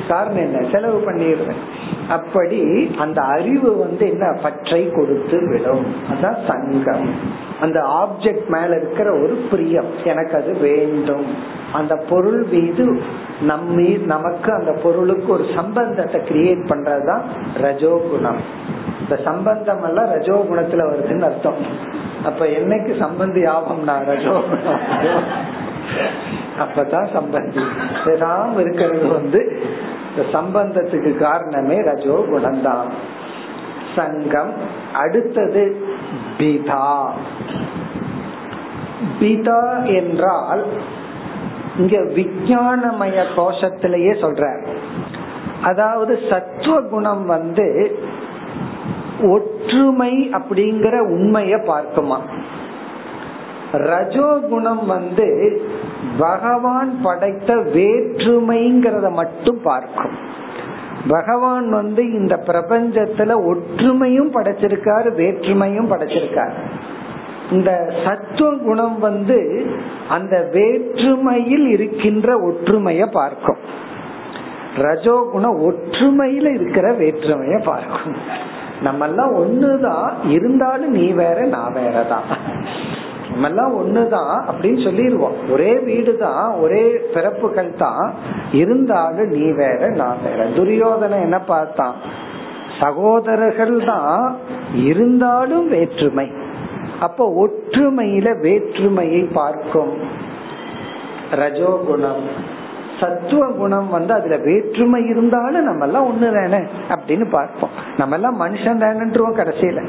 [0.08, 0.68] காரணம் என்ன?
[0.72, 1.60] செலவு பண்ணிடுவேன்.
[2.08, 4.38] அப்படி அந்த அறிவு வந்து என்ன?
[4.42, 5.94] பற்றை கொடுத்து விடும்.
[6.10, 7.14] அதான் சங்கம்.
[7.60, 9.84] அந்த ஆப்ஜெக்ட் மேல இருக்கிற ஒரு பிரியம்.
[10.04, 11.24] எனக்கு அது வேண்டும்.
[11.72, 13.02] அந்த பொருள் மீது
[13.48, 17.22] நம்மீ நமக்கு அந்த பொருளுக்கு ஒரு சம்பந்தத்தை கிரியேட் பண்றதுதான்
[17.62, 18.40] ரஜோகுணம்.
[19.00, 21.66] இந்த சம்பந்தம் எல்லாம் ரஜோகுணத்துல வருதுன்னு அர்த்தம்.
[22.24, 24.80] அப்ப என்னைக்கு சம்பந்தி ஆகும்னா ரஜோகுணம்?
[26.58, 27.62] அப்பதான் சம்பந்தி.
[28.04, 29.62] பேசாம இருக்கிறது வந்து
[30.10, 32.88] இந்த சம்பந்தத்துக்கு காரணமே ரஜோ குணம்தான்
[33.96, 34.52] சங்கம்
[34.94, 35.64] அடுத்தது
[36.38, 37.08] பிதா.
[39.20, 40.64] பிதா என்றால்
[41.78, 44.44] இங்க விஞ்ஞானமய கோஷத்திலேயே சொல்ற
[45.62, 47.98] அதாவது சத்துவ குணம் வந்து
[49.22, 52.18] ஒற்றுமை அப்படிங்கிற உண்மைய பார்க்குமா?
[53.72, 55.60] ரஜோகுணம் வந்து
[56.18, 60.38] பகவான் படைத்த வேற்றுமைங்கிறத மட்டும் பார்க்கும்.
[61.08, 66.52] பகவான் வந்து இந்த பிரபஞ்சத்துல ஒற்றுமையும் படைச்சிருக்காரு வேற்றுமையும் படைச்சிருக்காரு.
[67.50, 69.66] இந்த சத்துவ குணம் வந்து
[70.08, 73.56] அந்த வேற்றுமையில் இருக்கின்ற ஒற்றுமைய பார்க்கும்.
[74.76, 78.14] ரஜோகுணம் ஒற்றுமையில இருக்கிற வேற்றுமைய பார்க்கும்.
[78.82, 82.39] நம்ம எல்லாம் ஒண்ணுதான் இருந்தாலும் நீ வேற நான் வேறதான்.
[83.30, 85.50] நம்ம எல்லாம் ஒண்ணுதான் அப்படின்னு சொல்லிடுவோம்.
[85.50, 88.14] ஒரே வீடு தான் ஒரே பிறப்புகள் தான்
[88.52, 90.48] இருந்தாலும் நீ வேற நான் வேற.
[90.48, 91.94] துரியோதனை என்ன பார்த்தான்?
[92.80, 94.36] சகோதரர்கள் தான்
[94.74, 96.30] இருந்தாலும் வேற்றுமை.
[97.00, 99.98] அப்ப ஒற்றுமையில வேற்றுமையை பார்க்கும்.
[101.32, 102.24] ரஜோகுணம்.
[103.00, 107.70] சத்துவ குணம் வந்து அதுல வேற்றுமை இருந்தாலும் நம்ம எல்லாம் ஒண்ணு தானே அப்படின்னு பார்ப்போம்.
[107.96, 109.86] நம்ம எல்லாம் மனுஷன் தானன்றோம் கடைசியில.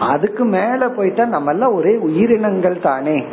[0.00, 3.24] அதுக்கு மேல போயிட்டா நம்ம எல்லாம் ஒரே உயிரினங்கள் தானே.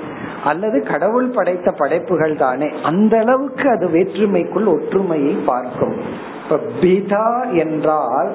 [0.43, 2.70] அல்லது கடவுள் படைத்த படைப்புகள் தானே.
[2.84, 5.95] அந்த அளவுக்கு அது வேற்றுமைக்குள் ஒற்றுமையை பார்க்கும்.
[6.43, 8.32] இப்ப பிதா என்றால்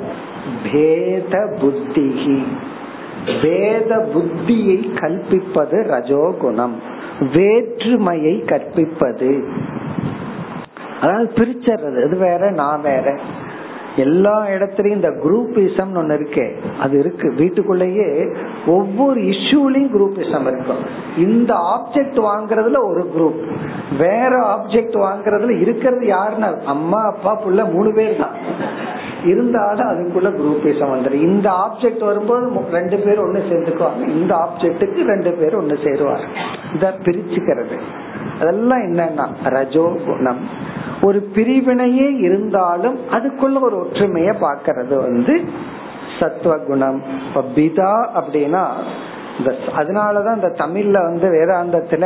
[0.73, 2.43] பேத புத்திகி
[3.43, 6.73] வேத புத்தியை கற்பிப்பது ரஜோகுணம்.
[7.33, 9.45] வேற்றுமையை கற்பிப்பது.
[11.01, 12.07] அதாவது பிரிச்சறது.
[12.07, 13.19] அது வேற நான் வேற.
[13.97, 16.53] எல்லா இடத்துலயும் இந்த குரூப்பிசம் ஒன்னு இருக்கே.
[16.81, 17.33] அது இருக்கு.
[17.33, 18.33] வீட்டுக்குள்ளேயே
[18.67, 20.77] ஒவ்வொரு இஷ்யூலயும் குரூப்பிசம் இருக்கும்.
[21.17, 23.53] இந்த ஆப்ஜெக்ட் வாங்குறதுல ஒரு குரூப்
[23.99, 26.63] வேற ஆப்ஜெக்ட் வாங்குறதுல இருக்கிறது யாருன்னா?
[26.63, 28.35] அம்மா அப்பா புள்ள மூணு பேர் தான்.
[29.25, 34.09] இருந்தாலும் அதுக்குள்ள குரூப்பிசம் வந்துடும் இந்த ஆப்ஜெக்ட் வரும்போது ரெண்டு பேர் ஒன்னு சேர்ந்துக்குவாங்க.
[34.09, 36.25] இந்த ஆப்ஜெக்டுக்கு ரெண்டு பேர் ஒன்னு சேருவாங்க.
[36.75, 37.79] இத பிரிச்சுக்கிறது.
[38.41, 40.71] அதெல்லாம் என்னன்னா ரஜோ குணம்
[41.03, 45.41] ஒரு பிரிவினையே இருந்தாலும் அதுக்குள்ள ஒரு ஒற்றுமைய பாக்கிறது வந்து
[46.21, 48.65] சத்துவ குணம் இப்ப பிதா அப்படின்னா
[49.39, 52.05] இந்த அதனாலதான் இந்த தமிழ்ல வந்து வேதாந்தத்துல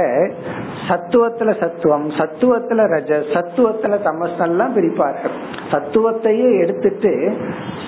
[0.89, 5.35] சத்துவத்துல சத்துவம் சத்துவத்துல ரஜ சத்துவத்துல தமஸ் எல்லாம் பிரிப்பார்கள்.
[5.71, 7.37] சத்துவத்தையே எடுத்துட்டு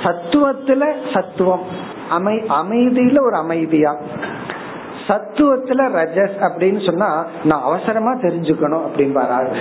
[0.02, 1.62] சத்துவத்துல சத்துவம்.
[2.10, 3.96] அமை அமைதியில ஒரு அமைதியா.
[5.08, 9.56] சத்துவத்துல ரஜஸ் அப்படின்னு சொன்னா நான் அவசரமா தெரிஞ்சுக்கணும் அப்படின்னு பாரு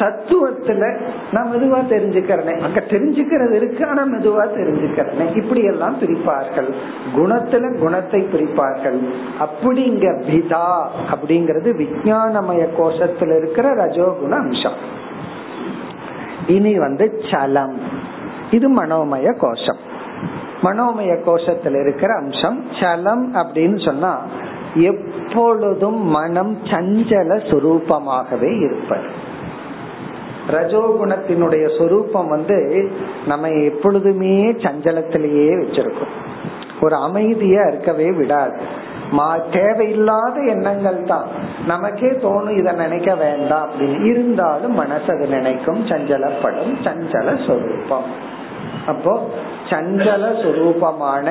[0.00, 1.00] சத்துவத்துல
[1.32, 2.60] நான் மெதுவா தெரிஞ்சுக்கிறேன்.
[2.60, 5.36] அங்க தெரிஞ்சுக்கிறது இருக்கு ஆனா மெதுவா தெரிஞ்சுக்கிறேன்.
[5.36, 6.74] இப்படி எல்லாம் பிரிப்பார்கள்.
[7.16, 8.98] குணத்துல குணத்தை பிரிப்பார்கள்.
[9.40, 14.98] அப்படிங்க பிதா அப்படிங்கறது விஜயானமய கோஷத்துல இருக்கிற ரஜோகுண அம்சம்.
[16.46, 17.78] இனி வந்து சலம்.
[18.50, 19.88] இது மனோமய கோஷம்.
[20.62, 24.18] மனோமய கோஷத்துல இருக்கிற அம்சம் சலம் அப்படின்னு சொன்னா
[24.74, 29.28] எப்பொழுதும் மனம் சஞ்சல சுரூபமாகவே இருப்பது.
[30.50, 32.90] ரஜோகுணத்தினுடைய சொரூபம் வந்து
[33.26, 36.12] நம்ம எப்பொழுதுமே சஞ்சலத்திலேயே வச்சிருக்கோம்.
[36.80, 38.60] ஒரு அமைதியா இருக்கவே விடாது.
[39.10, 41.26] மா தேவையில்லாத எண்ணங்கள் தான்.
[41.66, 44.04] நமக்கே தோணும் இதை நினைக்க வேண்டாம் அப்படின்னு.
[44.04, 45.86] இருந்தாலும் மனசு அது நினைக்கும்.
[45.86, 46.74] சஞ்சலப்படும்.
[46.84, 48.04] சஞ்சல சொரூபம்.
[48.86, 49.28] அப்போ
[49.70, 51.26] சஞ்சல சுரூபமான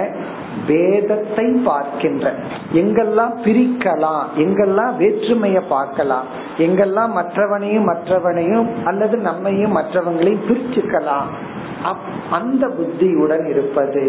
[0.67, 2.25] வேதத்தை பார்க்கின்ற.
[2.73, 6.27] எங்கெல்லாம் பிரிக்கலாம் எங்கெல்லாம் வேற்றுமைய பார்க்கலாம்
[6.57, 11.29] எங்கெல்லாம் மற்றவனையும் மற்றவனையும் அல்லது நம்மையும் மற்றவங்களையும் பிரிச்சுக்கலாம்.
[12.31, 14.03] அந்த புத்தியுடன் இருப்பது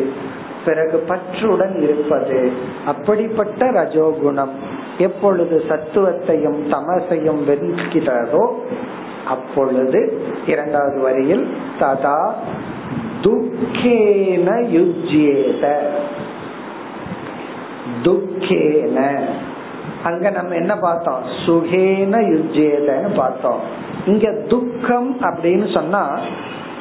[0.65, 2.39] பிறகு பற்றுடன் இருப்பது
[2.87, 4.55] அப்படிப்பட்ட ரஜோகுணம்
[4.99, 8.45] எப்பொழுது சத்துவத்தையும் தமசையும் வென்கிறதோ
[9.29, 10.01] அப்பொழுது
[10.47, 11.45] இரண்டாவது வரியில்
[11.81, 12.19] ததா
[13.23, 15.77] துக்கேன யுஜ்யேத.
[18.03, 19.19] துக்கேன.
[20.05, 21.23] அங்க நம்ம என்ன பார்த்தோம்?
[21.47, 23.61] சுகேன யுஜ்யேதன்னு பார்த்தோம்.
[24.07, 26.19] இங்க துக்கம் அப்படின்னு சொன்னா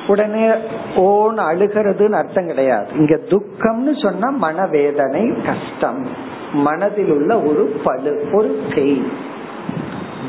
[0.07, 0.49] உடனே
[0.95, 2.87] ஓன் அழுகிறதுன்னு அர்த்தம் கிடையாது.
[2.95, 6.07] இங்க துக்கம்னு சொன்னா மனவேதனை கஷ்டம்.
[6.53, 9.01] மனதில் உள்ள ஒரு பழு ஒரு செய்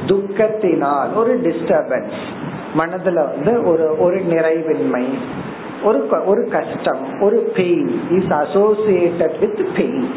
[0.06, 2.18] துக்கத்தினால் ஒரு டிஸ்டர்பன்ஸ்
[2.78, 5.04] மனதுல வந்து ஒரு ஒரு நிறைவின்மை.
[5.83, 10.14] ஒரு ஒரு கஷ்டம் ஒரு pain is associated with pain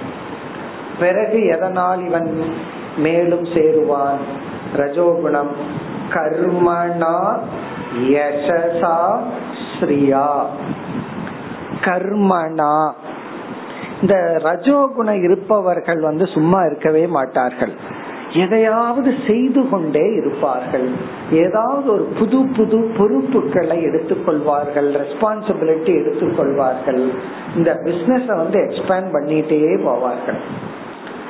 [0.99, 2.53] பிறகு எதனால் இவன்
[2.97, 4.18] மேலும் சேருவான்?
[4.76, 5.51] ரஜோகுணம்
[6.09, 7.39] கர்மனா
[8.09, 9.22] யசசா
[9.80, 10.45] ஸ்ரீயா.
[11.82, 12.91] கர்மனா.
[14.01, 17.74] இந்த ரஜோகுணம் இருப்பவர்கள் வந்து சும்மா இருக்கவே மாட்டார்கள்.
[18.34, 20.88] எதையாவது செய்து கொண்டே இருப்பார்கள்.
[21.31, 27.09] ஏதாவது ஒரு புது புது பொறுப்புகளை எடுத்துக்கொள்வார்கள் ரெஸ்பான்சிபிலிட்டி எடுத்துக்கொள்வார்கள்.
[27.55, 30.39] இந்த பிசினஸ் வந்து எக்ஸ்பேண்ட் பண்ணிட்டே போவார்கள்.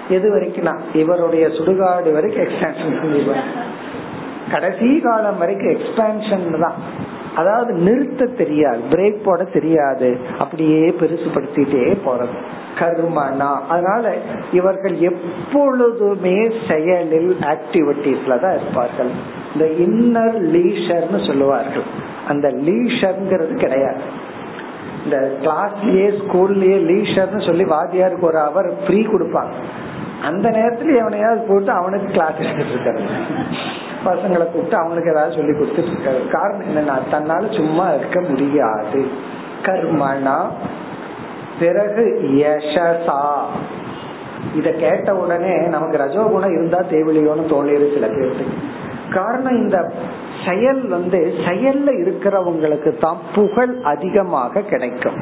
[0.10, 3.46] எது வரைக்கும் இவருடைய சுடுகாடு வரைக்கும் எக்ஸ்பேன்ஷன் பண்ணிடுவார்
[4.52, 6.76] கடைசி காலம் வரைக்கும் எக்ஸ்பேன்ஷன் தான்.
[7.36, 10.18] அதாவது நிறுத்த தெரியாது பிரேக் போட தெரியாது.
[10.40, 12.36] அப்படியே பெருசுபடுத்திட்டே போறது.
[12.80, 13.52] கர்மனா.
[13.70, 14.14] அதனால
[14.52, 19.12] இவர்கள் எப்பொழுதுமே செயலில் ஆக்டிவிட்டிஸ்ல தான் இருப்பார்கள்.
[19.54, 21.84] இந்த இன்னர் லீஷர்னு சொல்லுவார்கள்.
[22.28, 24.32] அந்த லீஷர்ங்கிறது கிடையாது.
[25.04, 29.52] இந்த கிளாஸ்லயே ஸ்கூல்லயே லீஷர்னு சொல்லி வாத்தியாருக்கு ஒரு அவர் ஃப்ரீ கொடுப்பாங்க.
[30.24, 33.00] அந்த நேரத்துல எவனையாவது போட்டு அவனுக்கு கிளாஸ் எடுத்துட்டு இருக்காரு.
[34.06, 36.28] பசங்களை கூப்பிட்டு அவனுக்கு ஏதாவது சொல்லி கொடுத்துட்டு இருக்காரு.
[36.28, 39.08] காரணம் என்னன்னா தன்னால சும்மா இருக்க முடியாது.
[39.64, 40.38] கர்மனா
[41.60, 43.22] பிறகு யசசா.
[44.56, 48.46] இத கேட்ட உடனே நமக்கு ரஜோகுணம் இருந்தா தேவையில்லையோன்னு தோணியது சில பேருக்கு.
[49.14, 49.92] காரணம் இந்த
[50.46, 55.16] செயல் வந்து செயல்ல இருக்கிறவங்களுக்கு தான் புகழ் அதிகமாக கிடைக்கும்.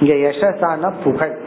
[0.00, 1.38] இங்க யசசான புகழ்.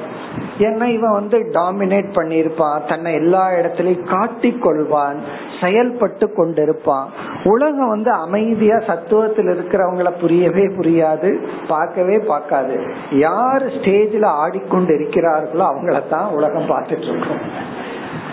[0.60, 5.16] ஏன்னா இவன் வந்து டாமினேட் பண்ணிருப்பான் தன்னை எல்லா இடத்திலையும் காட்டிக் கொள்வான்
[5.62, 7.06] செயல்பட்டு கொண்டிருப்பான்.
[7.52, 11.30] உலகம் வந்து அமைதியா சத்துவத்தில் இருக்கிறவங்கள புரியவே புரியாது
[11.68, 12.76] பார்க்கவே பார்க்காது.
[13.26, 17.44] யார் ஸ்டேஜ்ல ஆடிக்கொண்டு இருக்கிறார்களோ அவங்கள தான் உலகம் பார்த்துட்டு இருக்கும்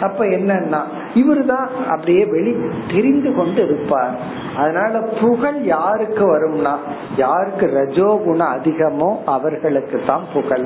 [0.07, 0.81] அப்ப என்னன்னா
[1.21, 2.53] இவரு தான் அப்படியே வெளி
[2.93, 4.15] தெரிந்து கொண்டு இருப்பார்.
[4.61, 6.73] அதனால புகழ் யாருக்கு வரும்னா
[7.17, 10.65] யாருக்கு ரஜோ குணம் அதிகமோ அவர்களுக்கு தான் புகழ்.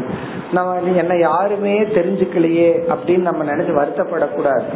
[0.59, 4.69] நம்ம என்ன யாருமே தெரிஞ்சுக்கலையே அப்படின்னு நம்ம நினைச்சு வருத்தப்படக்கூடாது.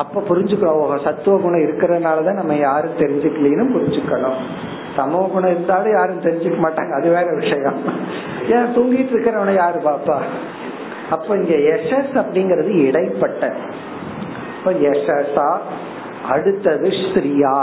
[0.00, 0.70] அப்ப புரிஞ்சுக்கோ
[1.04, 4.38] சத்துவ குணம் இருக்கிறதுனாலதான் நம்ம யாரும் தெரிஞ்சுக்கலன்னு புரிஞ்சுக்கணும்.
[4.96, 6.92] சமோ குணம் இருந்தாலும் யாரும் தெரிஞ்சுக்க மாட்டாங்க.
[6.98, 7.78] அது வேற விஷயம்.
[8.54, 10.16] ஏன் தூங்கிட்டு இருக்கிறவனை யாரு பாப்பா?
[11.10, 13.52] அப்ப இங்க எசஸ் அப்படிங்கறது இடைப்பட்ட.
[14.58, 15.48] இப்ப எசஸா
[16.32, 17.56] அடுத்தது ஸ்ரீயா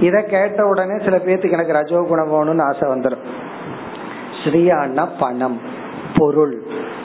[0.00, 3.24] இத கேட்ட உடனே சில பேர்த்துக்கு எனக்கு ரஜோகுணம் வேணும்னு ஆசை வந்துடும்
[4.42, 5.58] ஸ்ரீயான்னா பணம்
[6.18, 6.54] பொருள்.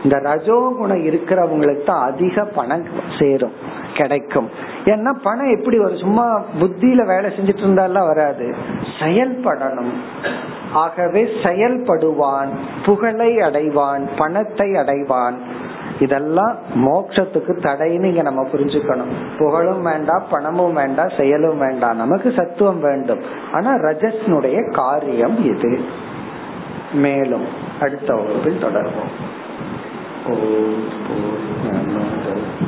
[0.03, 2.85] இந்த ரஜோ குணம் இருக்கிறவங்களுக்கு தான் அதிக பணம்
[3.19, 3.55] சேரும்.
[3.95, 4.49] கிடைக்கும்.
[4.85, 5.97] ஏன்னா பணம் எப்படி வரும்?
[5.97, 8.55] சும்மா புத்தியில வேலை செஞ்சுட்டு இருந்தாலாம் வராது.
[8.99, 9.93] செயல்படணும்.
[10.73, 12.49] ஆகவே செயல்படுவான்
[12.85, 15.37] புகழை அடைவான் பணத்தை அடைவான்.
[15.99, 19.13] இதெல்லாம் மோட்சத்துக்கு தடைன்னு இங்க நம்ம புரிஞ்சுக்கணும்.
[19.37, 23.19] புகழும் வேண்டாம் பணமும் வேண்டாம் செயலும் வேண்டாம் நமக்கு சத்துவம் வேண்டும்.
[23.51, 25.79] ஆனா ரஜஸ்னுடைய காரியம் இது.
[26.93, 27.45] மேலும்
[27.79, 29.11] அடுத்த வகுப்பில் தொடர்வோம்.
[30.29, 31.03] ஓம்